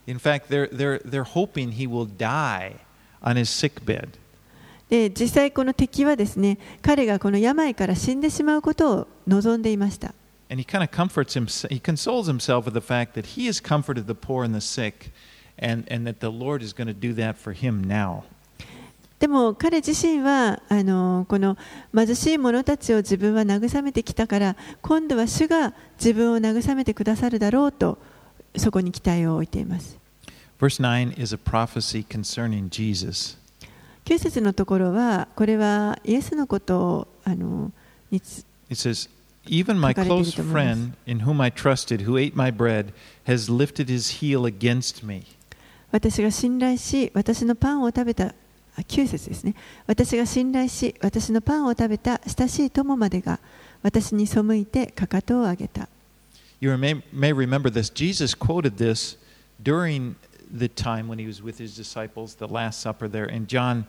[4.90, 10.12] で実際、この敵はですね彼がこの病から死んでしまうことを望んでいました。
[19.22, 21.56] でも彼自身はあのこの
[21.94, 27.98] 貧しい者たちを自分は慰めてきたから今度は主が自分を慰めてくださるだろうと
[28.56, 29.96] そこに期待を置いています。
[30.58, 30.68] 9
[34.18, 37.70] 節のところはこれはイエスのことをあの
[38.10, 38.26] It
[38.72, 39.08] says,
[39.46, 40.36] Even my concerning Jesus
[44.18, 45.22] heel against me.
[45.92, 48.34] 私が信頼し私のパンを食べた
[48.77, 49.55] 9節ですね。
[49.87, 53.39] 私が信頼し、私のパンを食べた親しい友までが
[53.81, 55.87] 私に背いてかかとを上げた。
[56.59, 57.89] You may, may remember this.
[57.89, 59.17] Jesus quoted this
[59.61, 60.15] during
[60.51, 63.85] the time when he was with his disciples, the Last Supper there in John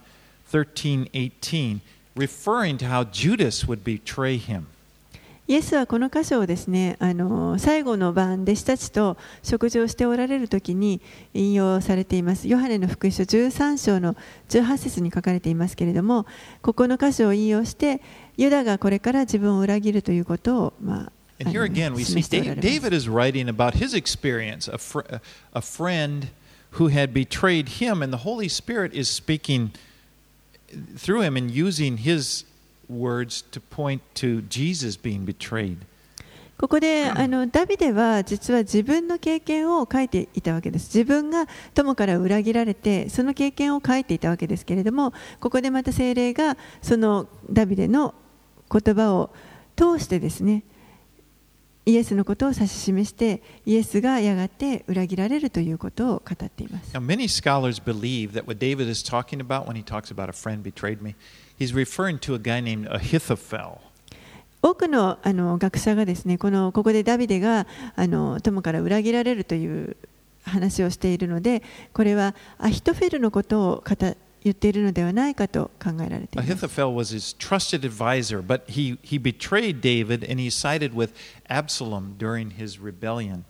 [0.47, 1.81] 13 18,
[2.17, 4.67] referring to how Judas would betray him.
[5.46, 11.02] イエスはこの箇所をですねあの最後の晩弟子たちと食事をしておられる時に
[11.34, 14.16] 引用されていますヨハネの福音書13章の
[14.50, 16.26] 18節に書かれていますけれども
[16.62, 18.02] ここの箇所を引用して
[18.38, 25.02] ユダがこれから自分を裏切るということを、まあ、And here again, we see David is writing about his experience, a, fr
[25.54, 26.30] a friend
[26.74, 29.72] who had betrayed him, and the Holy Spirit is speaking
[30.96, 32.46] through him and using his
[32.90, 35.78] words to point to Jesus being betrayed.
[36.58, 40.96] ここであのダビデは実は自分の経験を書いていたわけです。
[40.96, 48.14] 自分が友から裏切られてその経験を書いていたわけですけれどもここでまた精霊がそのダビデの
[48.72, 49.32] 言葉を
[49.76, 50.64] 通してですね
[51.86, 60.32] イエスのことを指し示してイエスがやがて裏切られるということを語っています Now, many scholars believe that what David is talking about when he talks about a
[60.32, 61.16] friend betrayed me,
[61.59, 63.79] he's referring to a guy named Ahithophel.
[64.61, 69.97] 多くのあの学者がですねこのここでダビデがあの友から裏切られるという
[70.43, 71.63] 話をしているので
[71.93, 76.67] これはアヒトフェルのことを語言っているのではないかと考えられています。
[76.67, 81.11] Ahithophel was his trusted advisor, but he, he betrayed David and he sided with
[81.49, 83.45] Absalom during his rebellion.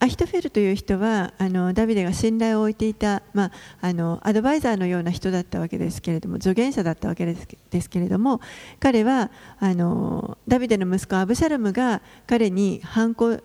[0.00, 8.40] アヒトフェルという人はあのダビデが信頼を置いていた、まあ、あのアドバイザーのような人だったわけですけれども助言者だったわけですですけれども
[8.78, 13.40] 彼はあのダビデの息子アブシャロムが彼に反抗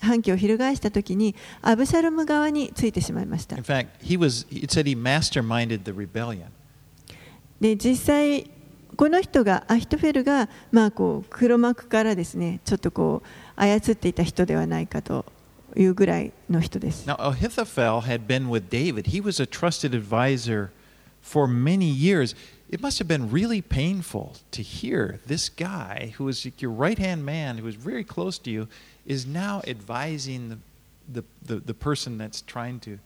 [0.00, 6.46] 反旗を翻した時にアブシャロム側についてしまいました In fact, he was, it said he masterminded the rebellion.
[7.60, 8.50] で実際
[8.96, 13.28] この人がアヒトフェルが、まあ、こう黒幕からですねちょっとこう
[13.60, 15.24] 操っていた人ではないかと
[15.77, 17.07] いうぐらいの人です。
[17.07, 19.07] Now, Ahithophel had been with David.
[19.07, 20.69] He was a trusted advisor
[21.21, 22.35] for many years.
[22.69, 27.25] It must have been really painful to hear this guy, who was your right hand
[27.25, 28.67] man, who was very close to you,
[29.05, 30.57] is now advising the,
[31.07, 32.99] the, the, the person that's trying to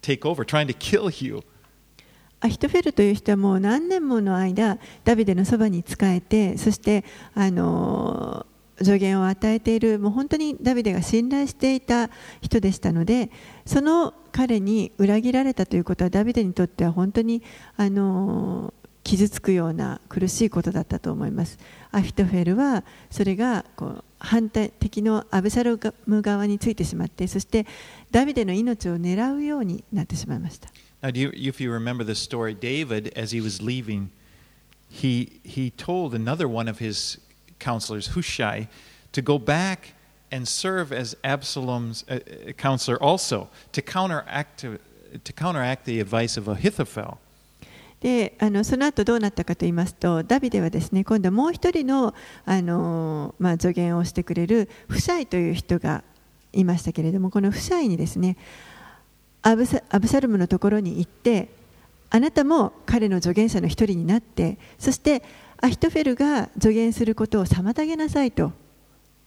[0.00, 1.42] take over, trying to kill you.
[2.40, 7.02] アヒトフェルという人はもう何年もの間ダビデのそばに仕えてそして
[7.34, 8.44] あの
[8.83, 12.09] 助言を与えているもう本当にダビデが信頼していた
[12.41, 13.29] 人でしたので
[13.65, 17.43] その彼に裏切られたということはダビデにとっては本当に
[17.77, 18.73] あの
[19.03, 21.57] 傷つくような苦しいことだったと思います。
[21.91, 27.65] アヒトフェルはそれがこう反対敵のアブシャロム側についてしまってそして
[28.11, 30.69] ダビデの命を狙うようになってしまいました。
[31.01, 34.09] Now, do you, if you remember the story, David, as he was leaving,
[34.89, 37.19] he, he told another one of his
[37.59, 38.67] counselors, Hushai,
[39.11, 39.93] to go back
[40.31, 42.19] and serve as Absalom's uh,
[42.57, 44.79] counselor also, to counteract, to,
[45.23, 47.17] to counteract the advice of Ahithophel.
[48.01, 52.13] であのその後どうなったかと言いますとダビデはですね今度はもう一人の
[52.45, 56.03] あの、まあ、助言をしてくれるフシャイという人が
[56.53, 58.37] いましたけれどもこのフシャイにですね
[59.41, 61.49] アブサアブシャルムのところに行って
[62.09, 65.21] あなたも彼の助言者の一人になってそして
[65.60, 68.52] アヒトフェルが助言することを妨げなさいと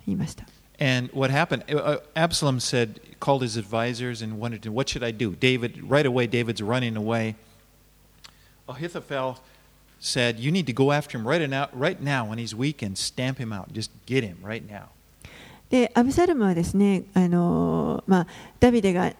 [0.05, 0.45] 言いました。
[0.79, 1.63] And what happened?
[1.65, 5.35] uh, uh, Absalom said, called his advisors and wanted to, what should I do?
[5.35, 7.35] David, right away, David's running away.
[8.69, 9.39] Ahithophel
[9.99, 12.95] said, you need to go after him right now, right now when he's weak and
[12.95, 13.73] stamp him out.
[13.73, 14.89] Just get him right now.
[15.69, 18.27] でアブシャルムはですねあの、まあ、
[18.59, 19.11] ダビデが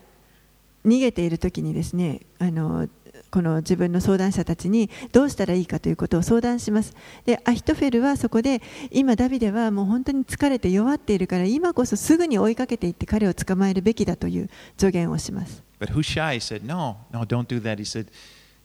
[0.86, 2.88] 逃げている時にですねあの
[3.33, 8.61] この自分の相談者たちにどうしたらいいかということを相談しますでアヒトフェルはそこで
[8.91, 17.81] 今ダビデはもう本当に疲れて弱っているから今こそすぐに追いかけていって彼を捕まえるべきだという助言をします But Hushai said, no, no, don't do that.
[17.81, 18.07] He said,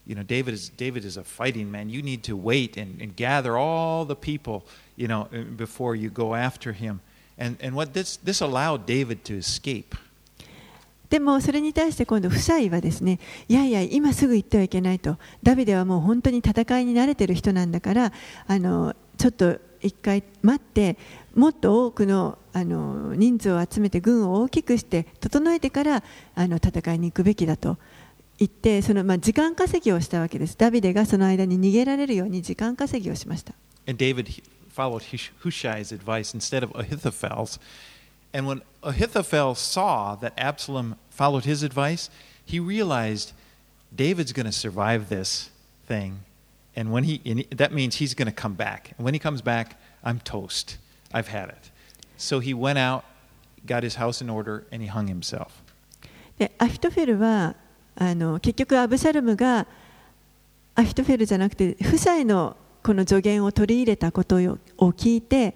[0.06, 1.90] you know, David is, David is a fighting man.
[1.90, 4.64] You need to wait and, and gather all the people,
[4.96, 7.02] you know, before you go after him.
[7.40, 9.96] And, and what this, this allowed David to escape.
[11.10, 15.18] でもそれに対して今度フシャイはですねいやいや今すぐ行ってはいけないと。
[15.44, 18.12] ダビデはもう本当に戦いに慣れてる人なんだから
[18.48, 20.98] あのちょっと一回待って
[21.36, 26.04] もっと多くのあの人数を集めて軍を大きくして整えてから
[26.36, 27.78] あの戦いに行くべきだと。
[28.40, 30.56] 言ってその、まあ、時間稼ぎをしたわけです。
[30.56, 33.56] ダビデがその間に逃げられるように時間稼ぎをしました。
[33.88, 34.28] And David
[34.72, 35.02] followed
[35.42, 37.60] Hushai's advice instead of Ahithophel's.
[38.33, 42.11] And when Ahithophel saw that Absalom followed his advice,
[42.45, 43.33] he realized
[43.95, 45.51] David's going to survive this
[45.87, 46.21] thing.
[46.75, 48.95] And when he, and that means he's going to come back.
[48.97, 50.79] And when he comes back, I'm toast.
[51.13, 51.71] I've had it.
[52.17, 53.05] So he went out,
[53.67, 55.63] got his house in order, and he hung himself.
[56.39, 57.55] でアヒトフェルは
[57.95, 59.67] あの結局アブシャルムが
[60.75, 65.55] アヒトフェルじゃなくて夫妻のこの助言を取り入れたことをを聞いて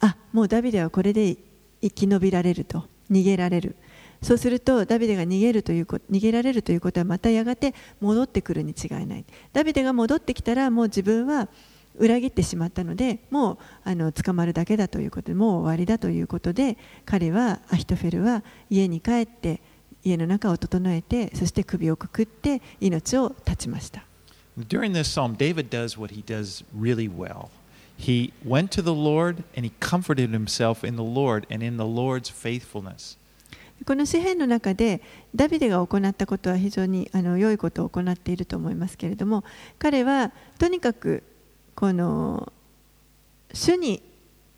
[0.00, 1.36] あもうダビデはこれで
[1.81, 3.75] 生き延びられると逃げられる。
[4.21, 9.25] そうするとダビデが逃げるということ逃げられるということはまたやがて戻ってくるに違いない。
[9.51, 11.49] ダビデが戻ってきたらもう自分は
[11.97, 19.61] 裏切ってしまったのでもうあの捕まるだけだということでもう終わりだということで彼はアヒトフェルは家に帰って
[20.03, 24.03] 家の中を整えてそして首をくくって命を絶ちました。
[24.57, 27.49] During this psalm, David does what he does really well.
[28.01, 31.85] He went to the Lord and he comforted himself in the Lord and in the
[31.85, 33.17] Lord's faithfulness.
[33.85, 35.01] この詩篇の中で
[35.35, 39.43] ダビデが行ったことは非常にあの良いことを行っていると思いますけれども
[39.79, 41.23] 彼はとにかく
[41.73, 42.53] この
[43.53, 44.03] 主に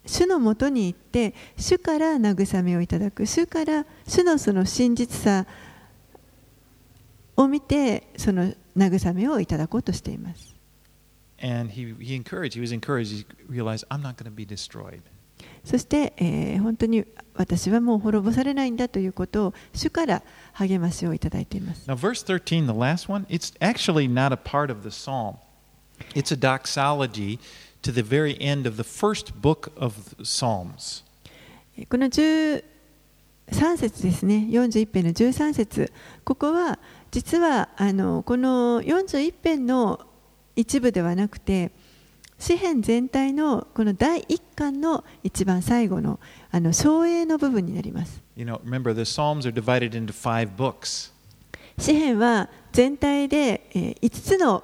[0.06, 5.46] 主のもとに行って主から慰めをいただく主から主のその真実さ
[7.38, 10.53] を見てその慰めをいただこうとしています。
[11.44, 15.02] And he, he encouraged, he was encouraged, he realized, I'm not going to be destroyed.
[15.66, 20.24] そして、えー本当に私はもう滅ぼされないんだということを主から
[20.54, 21.90] 励ましをいただいています。
[21.90, 25.36] Now, verse 13, the last one, it's actually not a part of the psalm.
[26.16, 27.40] It's a doxology
[27.82, 31.04] to the very end of the first book of Psalms.
[31.90, 32.64] この13
[33.78, 35.92] 節ですね、41編の13節
[36.24, 36.80] ここは
[37.12, 40.00] 実はあのこの41編の
[40.56, 41.72] 一部ではなくて、
[42.40, 46.20] 詩篇全体のこの第1巻の一番最後の
[46.52, 48.22] あの照英の部分になります。
[48.36, 51.12] You know, remember, the Psalms are divided into five books.
[51.78, 54.64] 詩篇は全体で、えー5つの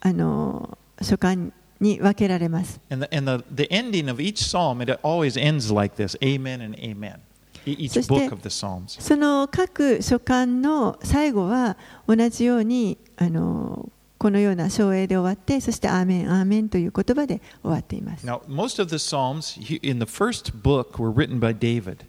[0.00, 1.36] あの書簡
[1.80, 2.80] に分けられます。
[2.90, 6.76] And the, and the, the ending of each psalm, it always ends like this Amen and
[6.78, 7.18] Amen.
[7.64, 11.76] E- そして.その各書簡の最後は
[12.08, 13.88] 同じようにあの
[14.22, 18.24] このような照英で終わってそして「アーメンアーメン」という言葉で終わっています。
[18.24, 22.04] Now, most of the Psalms in the first book were written by David.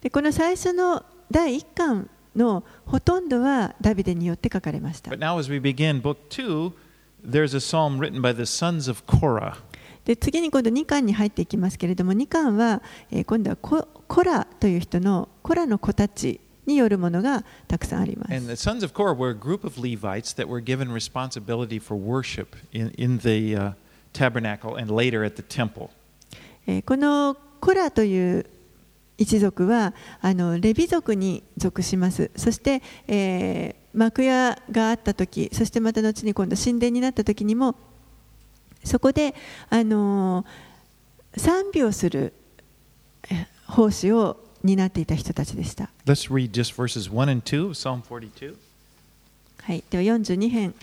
[0.00, 5.18] でこの最初の第1巻のほとんどはダビデによって書かれました But。
[5.18, 6.72] now, as we begin book two,
[7.22, 9.56] there's a psalm written by the sons of Korah.
[10.06, 12.80] で次に今度2巻に入っていきますけれども2巻は、
[13.10, 18.32] えー今度はココラという人のコラの子たちによるものがたくさんあります。
[26.84, 28.46] このコラという
[29.18, 32.30] 一族はあのレビ族に属します。
[32.36, 37.76] そして、えー、幕屋があった時、そしてまた後に今度神殿になった時にも、
[38.84, 39.34] そこで、
[39.70, 40.44] あの、
[41.36, 42.32] 賛美をする
[43.66, 48.56] 奉仕を担っていた人たちでした、Let's read just verses 1 and 2 of Psalm 42.
[49.62, 50.74] はい、では42編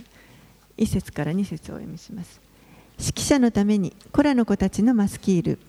[0.77, 2.39] 1節から2節をお読みします。
[2.97, 5.59] 指揮者のためにコラの子たちのマスキール。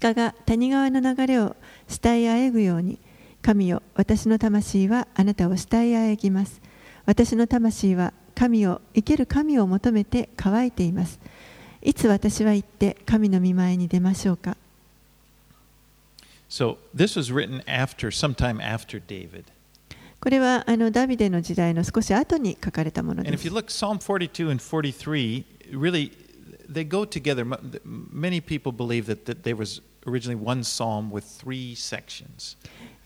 [0.00, 1.56] 鹿が谷川の流れを
[1.88, 2.98] 慕いあえぐように
[3.42, 6.60] 神よ私の魂はあなたを慕いあえぎます。
[7.06, 11.18] 私の魂は神を生ける神を求めて乾いています。
[11.82, 14.56] いつ私は行って神の御前に出ましょうか
[16.48, 19.44] So this was written after, sometime after David.
[20.20, 26.10] これはあのダビデの時代の少し後に書かれたもの And で if す you look, Psalm 42 and 43, really,
[26.68, 27.44] they go together.
[27.84, 32.56] Many people believe that, that there was originally one psalm with three sections.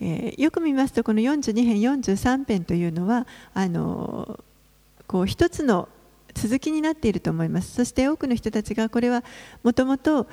[0.01, 4.43] えーよく見ますとこの42編43編というのはあの
[5.07, 5.89] こう一つの
[6.35, 9.23] 続きになっていると思いますそして多くの人たちがこれは
[9.63, 10.27] もともと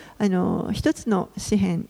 [0.71, 1.89] 一つの詩編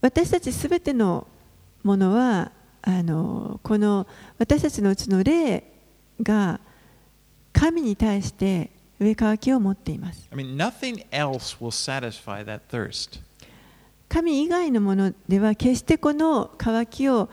[0.00, 1.26] 私たちすべての
[1.82, 4.06] ものはあのこの
[4.38, 5.64] 私たちのうちの霊
[6.22, 6.60] が
[7.52, 8.70] 神に対して
[9.00, 13.20] 上乾きを持っています I mean, nothing else will satisfy that thirst.
[14.08, 17.28] 神以外のものでは決してこの乾きを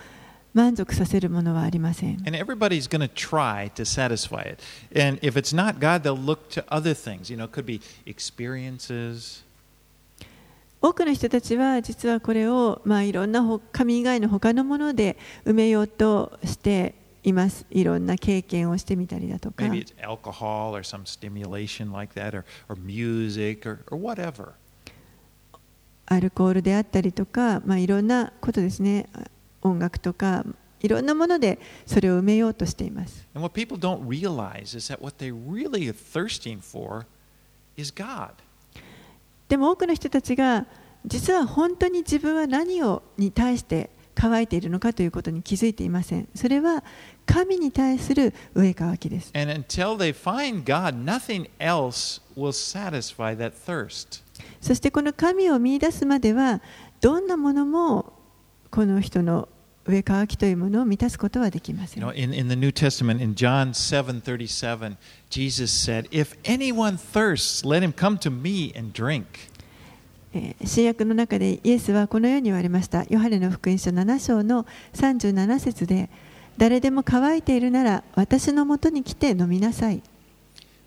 [0.54, 4.62] 満足させるものはありません And everybody's going to try to satisfy it.
[4.94, 7.30] And if it's not God, they'll look to other things.
[7.30, 9.44] You know, it could be experiences,
[10.86, 24.52] 多くの人たちは実はこれを、まあ、いろんなほ神以外の他のもので埋めようとしていますいろんな経験をしてみたりだとか maybe it's alcohol or some stimulation like that, or, or music or, or whatever.
[26.06, 29.08] アルコールであったりとか、まあ、いろんなことですね
[29.64, 30.46] 音楽とか
[30.82, 31.58] いろんなもので
[31.88, 37.08] それを埋めようとしています And what people don't realize is that what they really are thirsting for
[37.76, 38.34] is God.
[39.48, 40.66] でも多くの人たちが
[41.06, 46.28] 実は本当に自分は何をに対して乾いているのかということに気づいていません。
[46.34, 46.84] それは
[47.26, 49.32] 神に対する上乾きです。
[50.64, 51.04] God.
[54.62, 56.62] そしてこの神を見出すまでは
[57.02, 58.14] どんなものも
[58.72, 59.50] この人の
[59.88, 62.14] 上乾きというものを満たすことはできませ You ん know,。
[62.16, 64.96] in, in the New Testament, in John 7:37,
[65.30, 69.24] Jesus said, "If anyone thirsts, let him come to me and drink."
[70.34, 73.06] えー新約の中でイエスはこのように言われました。
[73.10, 76.10] ヨハネの福音書7章の37節で
[76.58, 80.02] 誰でも乾いているなら私のもとに来て飲みなさい。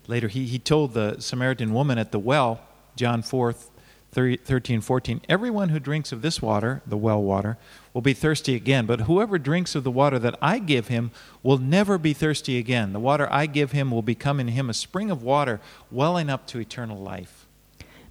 [0.07, 2.57] Later, he, he told the Samaritan woman at the well,
[2.95, 3.78] John 4 30
[4.14, 7.58] 13, 14, Everyone who drinks of this water, the well water,
[7.92, 8.86] will be thirsty again.
[8.86, 11.10] But whoever drinks of the water that I give him
[11.42, 12.92] will never be thirsty again.
[12.92, 15.60] The water I give him will become in him a spring of water
[15.90, 17.44] welling up to eternal life.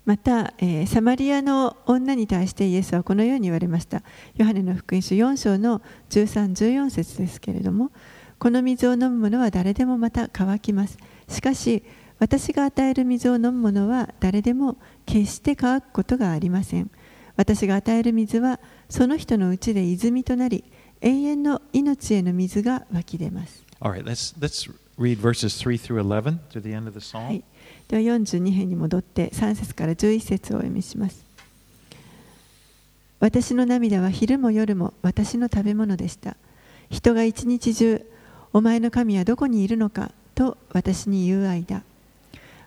[0.05, 4.03] また、えーサマリアの女に対してイエスはこのように言われました。
[4.35, 7.89] ヨハネの福音書4章の13、14節ですけれども、
[8.37, 10.97] この水を飲む者は誰でもまた乾きます。
[11.29, 11.81] しかし、
[12.18, 16.90] 私が与える水を飲む者は誰でも決して乾くことがありません。
[17.36, 18.58] 私が与える水は
[18.88, 20.64] その人のうちで泉となり、
[21.00, 23.64] 永遠の命への水が湧き出ます。
[23.80, 27.26] All right, let's, let's read verses 3 through 11 to the end of the psalm.
[27.26, 27.44] はい、
[27.86, 31.24] では42編に戻って3節から11節をお読みします。
[33.20, 36.36] 私の涙は昼も夜も私の食べ物でした。
[36.90, 38.04] 人が一日中、
[38.52, 41.82] お前の神はどこにいるのかと私に言う間、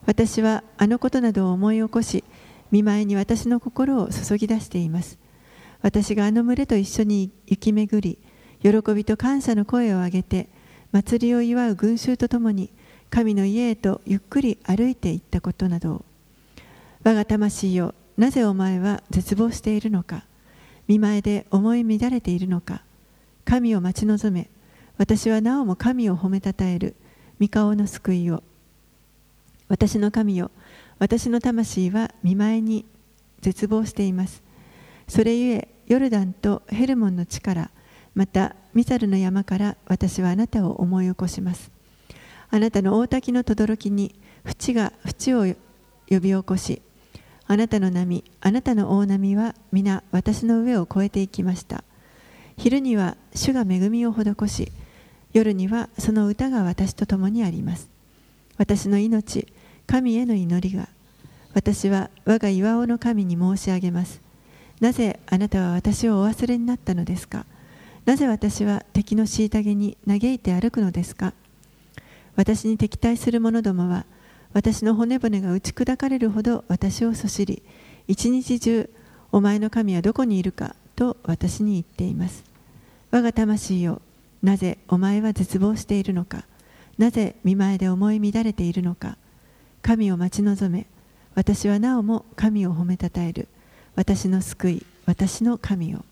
[0.05, 2.23] 私はあのことなどを思い起こし、
[2.71, 5.19] 見舞いに私の心を注ぎ出しています。
[5.81, 8.17] 私があの群れと一緒に行き巡り、
[8.61, 10.49] 喜びと感謝の声を上げて、
[10.91, 12.71] 祭りを祝う群衆とともに、
[13.09, 16.05] 神の家へとゆっくり歩いていったことなどを。
[17.03, 20.25] 我が魂よ、なぜお前は絶望しているのか、
[20.87, 22.83] 見前で思い乱れているのか、
[23.43, 24.49] 神を待ち望め、
[24.97, 26.95] 私はなおも神を褒めたたえる、
[27.39, 28.43] 御顔の救いを。
[29.72, 30.51] 私の神よ、
[30.99, 32.86] 私の魂は見前に
[33.39, 34.43] 絶望しています。
[35.07, 37.72] それゆえ、ヨルダンとヘルモンの地から、
[38.13, 41.72] またミサルの山から私はあなたを思い起こします。
[42.49, 44.13] あなたの大滝の轟に
[44.43, 45.55] 淵が淵を呼
[46.19, 46.82] び起こし、
[47.47, 51.86] あなたの波、あなたの大波は皆私の上を越えていきました。
[52.57, 54.69] 昼には主が恵みを施し、
[55.32, 57.89] 夜にはその歌が私と共にあります。
[58.57, 59.47] 私の命、
[59.91, 60.87] 神への祈りが、
[61.53, 64.21] 私は我が岩尾の神に申し上げます。
[64.79, 67.45] なぜあなたは私をお忘れになったのですか？
[68.05, 71.33] なぜ私は敵の虐げに嘆いて歩くのですか？
[72.37, 74.05] 私に敵対する者どもは
[74.53, 77.61] 私の骨骨が打ち砕かれるほど私をそしり
[78.07, 78.89] 一日中
[79.33, 82.45] お前の神はどこにいるかと私に言っています。
[83.11, 84.01] 我が魂よ
[84.41, 86.45] なぜお前は絶望しているのか？
[86.97, 89.17] なぜ見前で思い乱れているのか？
[89.82, 90.86] 神を待ち望め
[91.36, 93.47] 私はなおも神を褒めたたえる
[93.95, 96.03] 私の救い私の神よ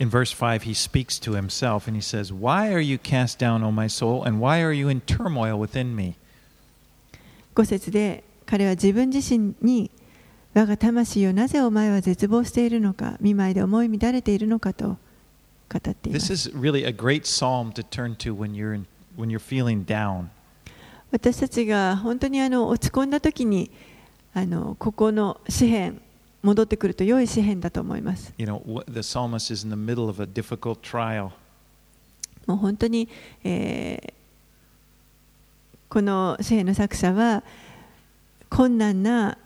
[0.00, 3.64] In verse 5, he speaks to himself and he says, Why are you cast down,
[3.64, 6.14] O my soul, and why are you in turmoil within me?
[7.56, 9.90] 5節で彼は自分自身に
[10.54, 14.96] 我が魂よなぜお前は絶望しているのか見舞いで思い乱れているのかと語
[15.76, 19.40] っていま This す is really a great psalm to turn to when you're, in, when you're
[19.40, 20.28] feeling down.
[21.10, 23.70] 私たちが本当にあの落ち込んだ時に
[24.34, 26.00] あのここの詩篇
[26.42, 31.30] 戻ってくると良い詩篇だと思います You know, wh- the psalmist is in the middle of a difficult trial.
[32.46, 33.08] もう本当に、
[33.44, 34.18] えー
[35.90, 37.42] この詩篇の作者は
[38.50, 39.38] 困難な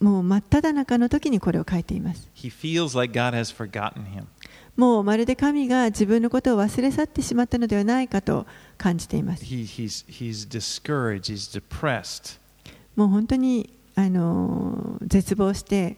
[0.00, 4.24] もう真っ只中の時にこれを書いています He feels like God has forgotten him.
[4.76, 8.46] もうまるで神が自分のことを忘れ去ってしまったのではないかと
[8.82, 9.44] 感じています。
[12.96, 15.96] もう本当にあの絶望して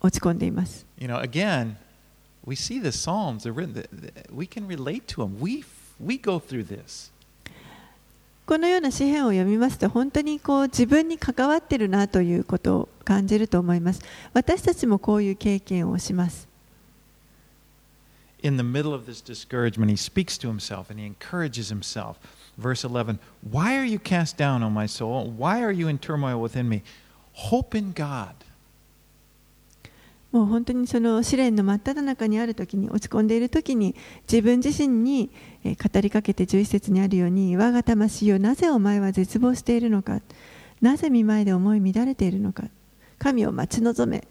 [0.00, 0.84] 落ち込んでいます。
[8.46, 14.00] このような詩篇を読みますと本当にこう自分に関わってるなということを感じると思います。
[14.32, 16.48] 私たちもこういう経験をします。
[18.46, 22.16] In the middle of this discouragement, he speaks to himself and he encourages himself.
[22.56, 25.32] Verse 11 Why are you cast down, O my soul?
[25.36, 26.84] Why are you in turmoil within me?
[27.32, 28.34] Hope in God.
[30.30, 33.96] もう本当にその試練の真っ只中にある時に落ち込んでいる時に
[34.30, 35.30] 自分自身に
[35.64, 40.20] えー語りかけて11節にあるように我が魂よなぜお前は絶望しているのか
[40.80, 42.64] なぜ見舞いで思い乱れているのか
[43.18, 44.22] 神を待ち望め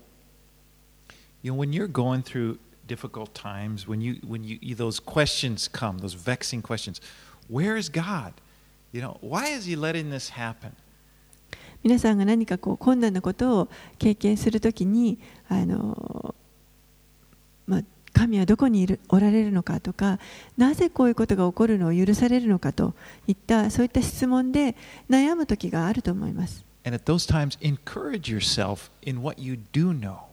[1.44, 6.00] You know, when you're going through difficult times, when you when you those questions come,
[6.00, 7.02] those vexing questions,
[7.48, 8.34] where is God?
[8.92, 10.72] You know, why is He letting this happen?
[11.84, 13.68] 皆さんが何かこう困難なことを
[14.00, 16.34] 経験するときにあの、
[17.68, 17.82] まあ、
[18.12, 20.18] 神はどこにいるおられるのかとか
[20.58, 22.96] なぜこういうことが起こるのを許されるのかと
[23.28, 24.76] いったそういった質問で
[25.08, 26.66] 悩む時があると思います。
[26.84, 30.25] And at those times, encourage yourself in what you do know.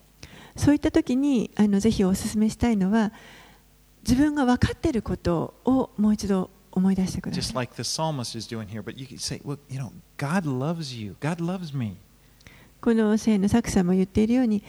[0.57, 3.13] そういった時にあのぜひお勧めしたいのは
[4.03, 7.55] 自分が分かっていることをもう一度思い出してくだ Just さい。
[7.57, 8.83] like the psalmist is doing here.
[8.83, 11.17] But you can say, well, you know, God loves you.
[11.21, 11.97] God loves me.
[12.81, 14.63] この聖の作者も言っているように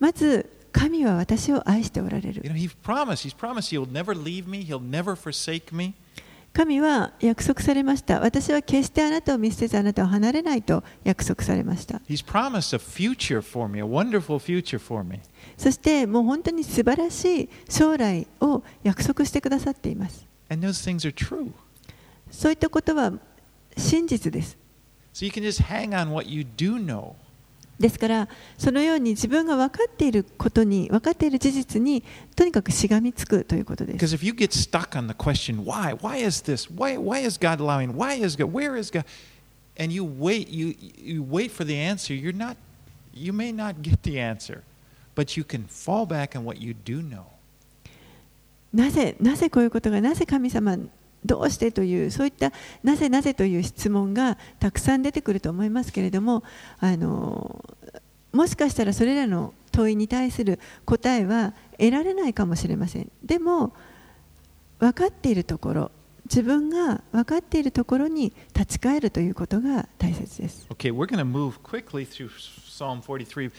[0.00, 3.28] まず神は私を愛しておられ You る know, He's promised.
[3.28, 4.64] He's promised He'll never leave me.
[4.64, 5.94] He'll never forsake me.
[6.54, 8.20] 神は約束されました。
[8.20, 12.00] 私は決してあなたを見捨てずあなたを離れないと約束されました。
[15.58, 20.24] そしてもう本当に素晴らしい将来を約束してくださっています。
[22.30, 23.12] そういったことは
[23.76, 24.56] 真実です。
[27.78, 32.04] ですから、そのように自分が分かっていることに、分かっている事実に、
[32.36, 33.98] とにかくしがみつくということです。
[48.72, 50.76] なぜ、なぜこういうことが、なぜ神様。
[51.24, 52.52] どうしてというそういった
[52.82, 56.42] なぜなぜという質問がたくさん出てくると思いますけれども
[56.80, 57.64] あの
[58.32, 63.72] もしかしたらそれらの問いに対する答えは得られないかもしれませんでも
[64.78, 65.90] 分かっているところ
[66.24, 72.30] 自分が分かっているところに立ち返るということが大切です Okay, we're going to move quickly through
[72.66, 73.50] Psalm 43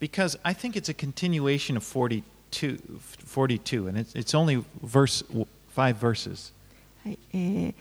[0.00, 2.78] because I think it's a continuation of 42,
[3.26, 5.22] 42 and it's, it's only verse,
[5.68, 6.52] five verses.
[7.04, 7.74] はいえー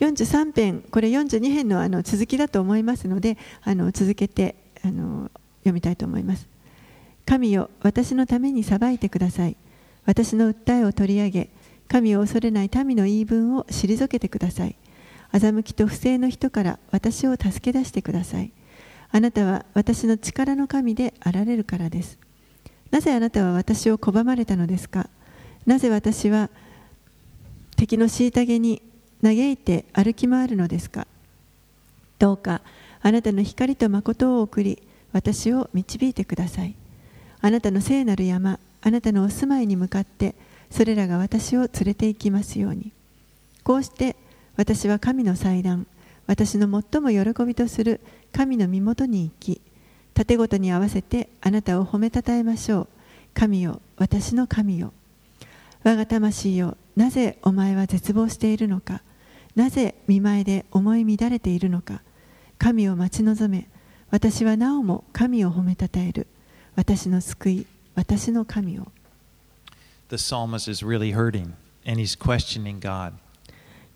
[0.00, 6.48] 43編、これ42編のあの続きだと思いますので、あの続けてあの読みたいと思います。
[7.26, 9.58] 神よ、私のために裁いてください。
[10.06, 11.50] 私の訴えを取り上げ、
[11.86, 14.76] 神を恐れない民の言い分を退けてください。
[15.34, 18.52] 欺きと不正の人から私を助け出してください。
[19.10, 22.18] あなたは私の力の神であられるからです。
[22.90, 25.10] なぜあなたは私を拒まれたのですか？
[25.66, 26.48] なぜ私は
[27.80, 28.82] 敵の虐げに
[29.22, 31.06] 嘆いて歩き回るのですか？
[32.18, 32.60] どうか
[33.00, 34.82] あなたの光と誠を送り
[35.14, 36.74] 私を導いてください。
[37.40, 40.34] あなたの聖なる山あなたのお住まいに向かって
[40.70, 42.92] それらが私を連れて行きますように。
[43.64, 44.14] こうして
[44.58, 45.86] 私は神の祭壇
[46.26, 49.62] 私の最も喜びとする神の身元に行き
[50.12, 52.88] 盾ごとに合わせてあなたを褒めたたえましょう。
[53.32, 54.92] 神よ私の神よ。
[55.82, 59.00] 我が魂よなぜお前は絶望しているのか？
[59.56, 62.02] なぜ見舞いで思い乱れているのか？
[62.58, 63.68] 神を待ち望め。
[64.10, 66.26] 私はなおも神を褒めたたえる。
[66.76, 68.88] 私の救い私の神を。
[70.10, 71.52] The psalmist is really hurting
[71.86, 73.14] and he's questioning God.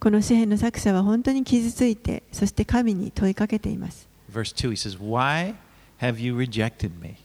[0.00, 4.08] この詩篇の作者は本当に傷ついてそして神に問いかけています。
[4.32, 5.56] Verse 2, he says, Why
[6.00, 7.16] have you rejected me?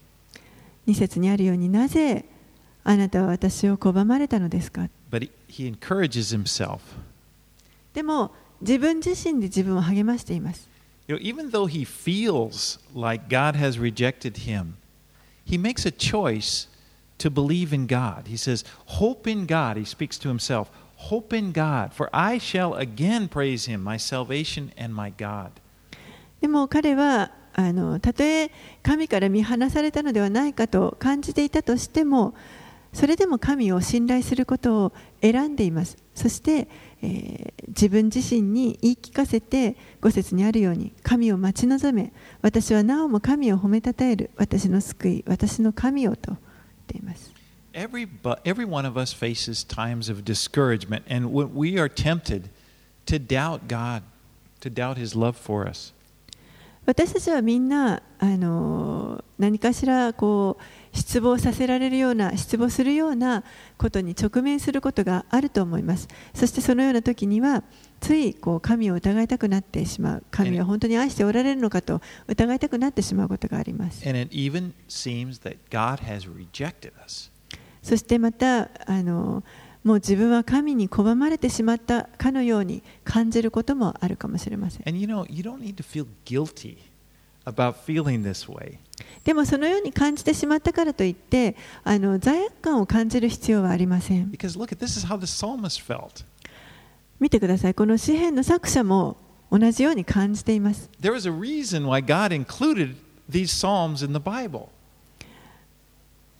[0.87, 2.25] 2節にあるようになぜ
[2.83, 6.80] あなたは私を拒まれたのですか？But he, he encourages himself.
[7.92, 10.68] でも自分自身で自分を励ましています
[11.06, 14.76] You know, even though he feels like God has rejected him,
[15.44, 16.66] he makes a choice
[17.18, 18.26] to believe in God.
[18.26, 19.76] He says, Hope in God.
[19.76, 24.72] He speaks to himself, Hope in God, for I shall again praise him, my salvation
[24.78, 25.50] and my God.
[26.40, 28.50] でも彼はあのたとえ
[28.82, 32.34] 神から見放されたのではないかと感じていたとしても
[32.93, 35.97] それでも神を信頼することを選んでいます。
[36.15, 36.67] そして、
[37.01, 42.11] え、自分自身に言い聞かせて、ご説にあるように、神を待ち望め、
[42.41, 46.35] 私はなおも神を褒めたたえる、私の救い、私の神をと
[46.91, 47.31] 言ます。
[56.85, 63.43] 私たちはみんな、あの、何かしらこう、失望させられるような失望するような
[63.77, 66.07] ことに直面することがあると思います。
[66.33, 67.63] そしてそのような時には
[67.99, 70.23] ついこう神を疑いたくなってしまう。
[70.31, 74.03] 神は本当に愛しておられるのかと疑いたくなってしまうことがあります.
[77.83, 79.43] そしてまたあの
[79.85, 84.83] もう自分は神に拒まれてしまったかのように感じることもあるかもしれません。
[84.87, 86.77] And you know, you don't need to feel guilty
[89.23, 94.31] でもそのように感じてしまったからといってあの罪悪感を感じる必要はありません。
[97.19, 99.17] 見てください、この詩篇の作者も
[99.51, 100.89] 同じように感じています。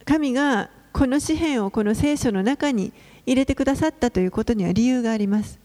[0.05, 2.93] 神がこの詩篇をこの聖書の中に
[3.26, 5.60] 入れてくださったということには理由があります。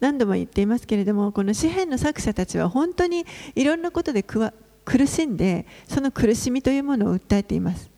[0.00, 3.24] 何度も言っていますけれども、この詩篇の作者たちは本当に
[3.54, 4.52] いろんなことで苦
[5.06, 7.90] しんで、その苦しみというものを訴えています。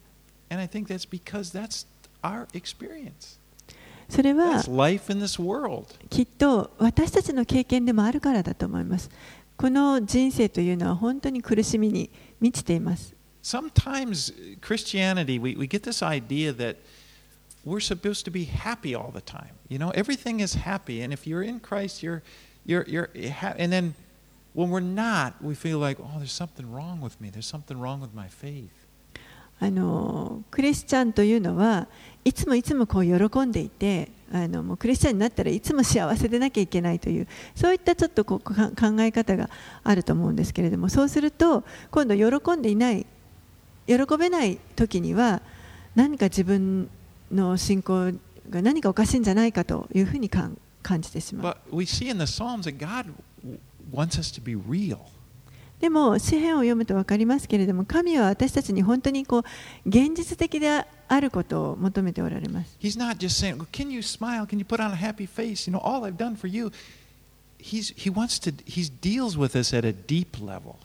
[4.09, 4.63] それは
[6.09, 9.11] きっと私たちの経験でもあるからだと思います。
[9.57, 13.16] この人生というのは本当に苦しみに満ちています。
[13.46, 14.32] Sometimes
[14.62, 16.78] Christianity, we, we get this idea that
[17.66, 19.56] we're supposed to be happy all the time.
[19.68, 22.22] You know, everything is happy, and if you're in Christ, you're,
[22.66, 23.96] you're, you're, ha- and then
[24.54, 27.30] when we're not, we feel like, oh, there's something wrong with me.
[27.30, 28.72] There's something wrong with my faith.
[29.64, 31.88] あのクリスチャンというのは
[32.26, 39.52] いつもいつもこう喜んでいてあのもうクリスチャンになったらいつも幸せでなきゃいけないというそういったちょっとこうか考え方が
[39.84, 43.06] あると思うんですけれどもそうすると今度喜んでいない
[43.87, 45.41] 喜べない時には
[45.95, 46.89] 何か自分
[47.33, 48.13] の信仰
[48.51, 51.57] が何かおかしいんじゃないかというふうに感感じてしまう.
[55.81, 59.43] でも詩篇を読むと分かりますけれども神は私たちに本当にこう
[59.89, 64.47] 現実的であることを求めておられます He's not just saying, "Can you smile?
[64.47, 65.71] Can you put on a happy face?
[65.71, 66.73] You know, all I've done for you."
[67.59, 70.77] He's, he wants to, he deals with us at a deep level.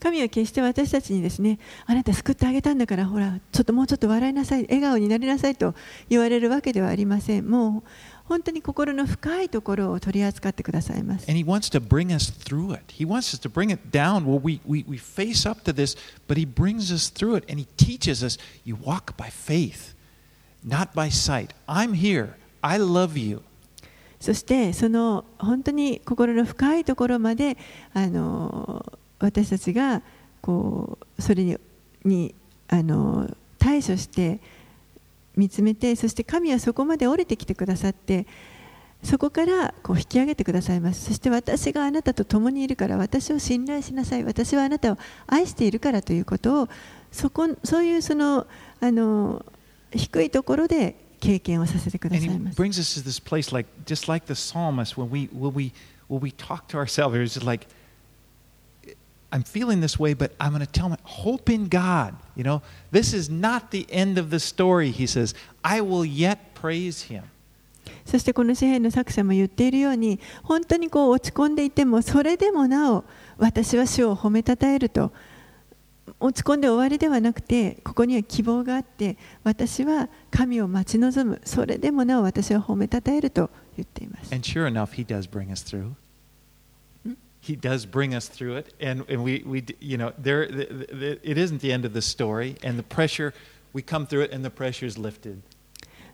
[0.00, 5.74] 神は決して私たちにですねあなた救ってあげたんだからほらちょっともうちょっと笑いなさい笑顔になりなさいと
[6.08, 7.88] 言われるわけではありませんもう
[8.24, 12.94] 本当に心の深いところを取り扱ってくださいます And he wants to bring us through it.
[12.94, 15.96] He wants us to bring it down where we, we, we face up to this,
[16.28, 19.94] but he brings us through it and he teaches us you walk by faith,
[20.62, 21.54] not by sight.
[21.66, 22.34] I'm here.
[22.62, 23.42] I love you.
[24.20, 27.56] そしてその本当に心の深いところまで
[27.94, 28.84] あの
[29.18, 30.02] 私たちが
[30.40, 31.58] こうそれに
[32.04, 32.34] に
[32.68, 34.40] あの対処して
[35.36, 38.26] 見つめてそして神はそこまで降りてきてくださって
[39.02, 46.68] そこからこう引き上げてくださいますそして私があなたと共にいるから私を信頼しなさい私はあなたを愛しているからということを
[47.12, 48.46] そこそういうその
[48.80, 49.44] あの
[49.92, 52.60] 低いところで経験をさせてくださいます。
[52.60, 55.72] brings us to this place like just like the psalmist when we when we
[56.08, 57.66] when we talk to ourselves, it's like
[59.31, 62.13] I'm feeling this way, but I'm going to tell my hope in God.
[62.35, 62.61] You know,
[62.91, 64.91] this is not the end of the story.
[64.91, 65.33] He says,
[65.63, 67.23] I will yet praise Him.
[68.05, 73.05] そしてこの詩篇の作者も言っているように本当にこう落ち込んでいてもそれでもなお
[73.37, 75.11] 私は主を褒めたたえると
[76.19, 85.93] 落ち込んで終わりではなくてここには希望があって私は神を待ち望むそれでもなお私は褒めたたえると言っています And sure enough, He does bring us through.
[87.41, 91.19] He does bring us through it, and, and we, we, you know, there, the, the,
[91.29, 93.33] it isn't the end of the story, and the pressure,
[93.73, 95.41] we come through it, and the pressure is lifted.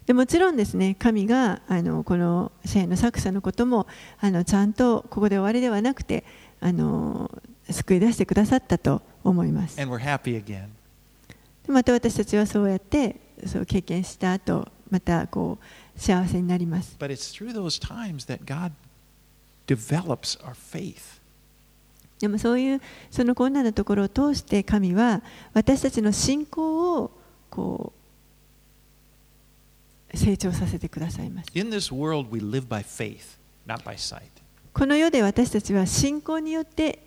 [0.08, 3.86] でもちろんですね神があのこの詩篇の作者のことも
[4.20, 6.24] あのちゃんとここで終わりではなくて
[6.60, 7.30] あの
[7.70, 10.70] 救い出してくださったと思います And we're happy again.
[11.64, 18.72] でまた私たちはそうやってそう経験した後またこう幸せになります But it's through those times that God
[19.68, 21.13] develops our faith.
[22.21, 27.11] でもそういうその困難なところを通して神は私たちの信仰を
[27.51, 27.93] こ
[30.13, 31.53] う成長させてくださいました。
[34.73, 36.99] この世で私たちは信仰によって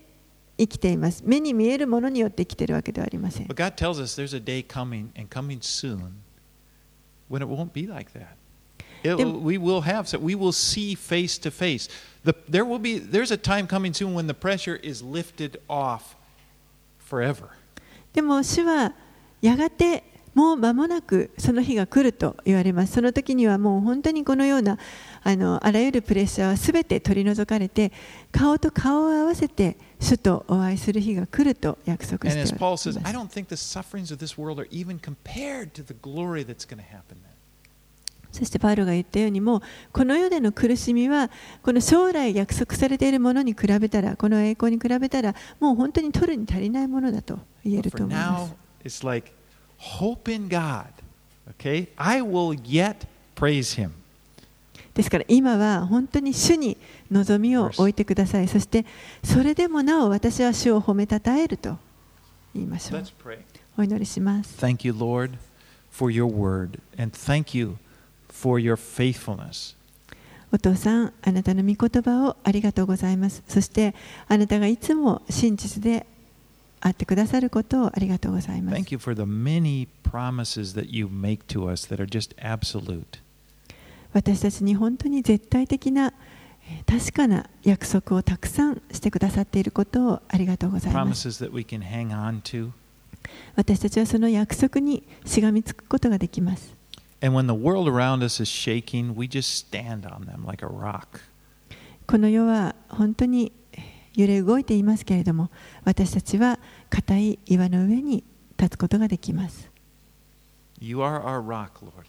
[0.58, 1.24] 生きています。
[1.26, 3.48] 目に見えるものによって生きているわけではありません。
[9.04, 11.90] When we will have, we will see face to face.
[12.28, 16.18] The, there will be, there's a time coming soon when the pressure is lifted off
[17.00, 17.52] forever.
[18.12, 18.92] でも主は
[19.42, 20.04] やがて
[20.34, 22.96] もう間もなくその日が来ると言われます。
[22.96, 24.78] その時にはもう本当にこのような
[25.24, 27.94] あのあらゆるプレッシャーはすべて取り除かれて
[28.30, 33.00] 顔と顔を合わせて主とお会いする日が来ると約束 And して as おり Paul ま says, す
[38.38, 39.62] そしてパウロが言ったようにもう
[39.92, 41.32] この世での苦しみは
[41.64, 48.54] この将来約束されているものに比べたらこの栄光に比べたらもう本当に取るに足りないものだと言えると思います。
[48.84, 49.32] it's like
[50.00, 50.86] hope in God.
[51.60, 51.88] Okay?
[51.98, 53.92] I will yet praise him.
[54.94, 56.76] ですから今は本当に主に
[57.12, 58.48] 望みを置いてください。
[58.48, 58.86] そして
[59.24, 61.78] それでもなお私は主を褒めたたえると
[62.54, 63.04] 言いましょう.
[63.78, 64.58] お祈りします。
[64.64, 65.32] Thank you, Lord,
[65.92, 67.78] for your word, and thank you
[68.42, 69.76] for your faithfulness.
[70.52, 73.44] お父さん、あなたの御言葉をありがとうございます。
[73.48, 73.96] そして
[74.28, 76.06] あなたがいつも真実で
[76.80, 78.78] あってくださることをありがとうございます。
[78.78, 83.20] Thank you for the many promises that you make to us that are just absolute.
[84.14, 86.14] 私たちに本当に絶対的な
[86.70, 91.28] えー確かな約束をたくさんしてくださっていることをありがとうございます。
[91.28, 92.72] Promises that we can hang on to.
[93.56, 96.77] 私たちはその約束にしがみつくことができます。
[97.22, 101.22] And when the world around us is shaking, we just stand on them like a rock.
[102.06, 105.52] この世は本当にえー揺れ動いていますけれども、
[105.84, 106.58] 私たちは
[106.90, 108.24] 固い岩の上に
[108.58, 109.70] 立つことができます。
[110.80, 112.08] You are our rock, Lord,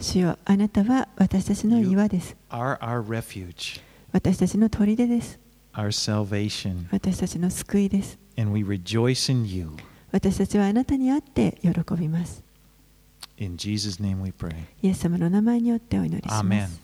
[0.00, 2.34] 主よあなたは私たちの岩です。
[2.48, 5.38] are our refuge, 私たちの砦です。
[5.74, 8.18] our salvation, 私たちの救いです。
[8.38, 9.72] and we rejoice in you.
[10.12, 12.42] 私たちはあなたにあって喜びます。
[13.39, 14.53] In Jesus' name we pray.
[14.81, 16.67] イエス様の名前によってお祈りしま Amen.
[16.67, 16.81] す。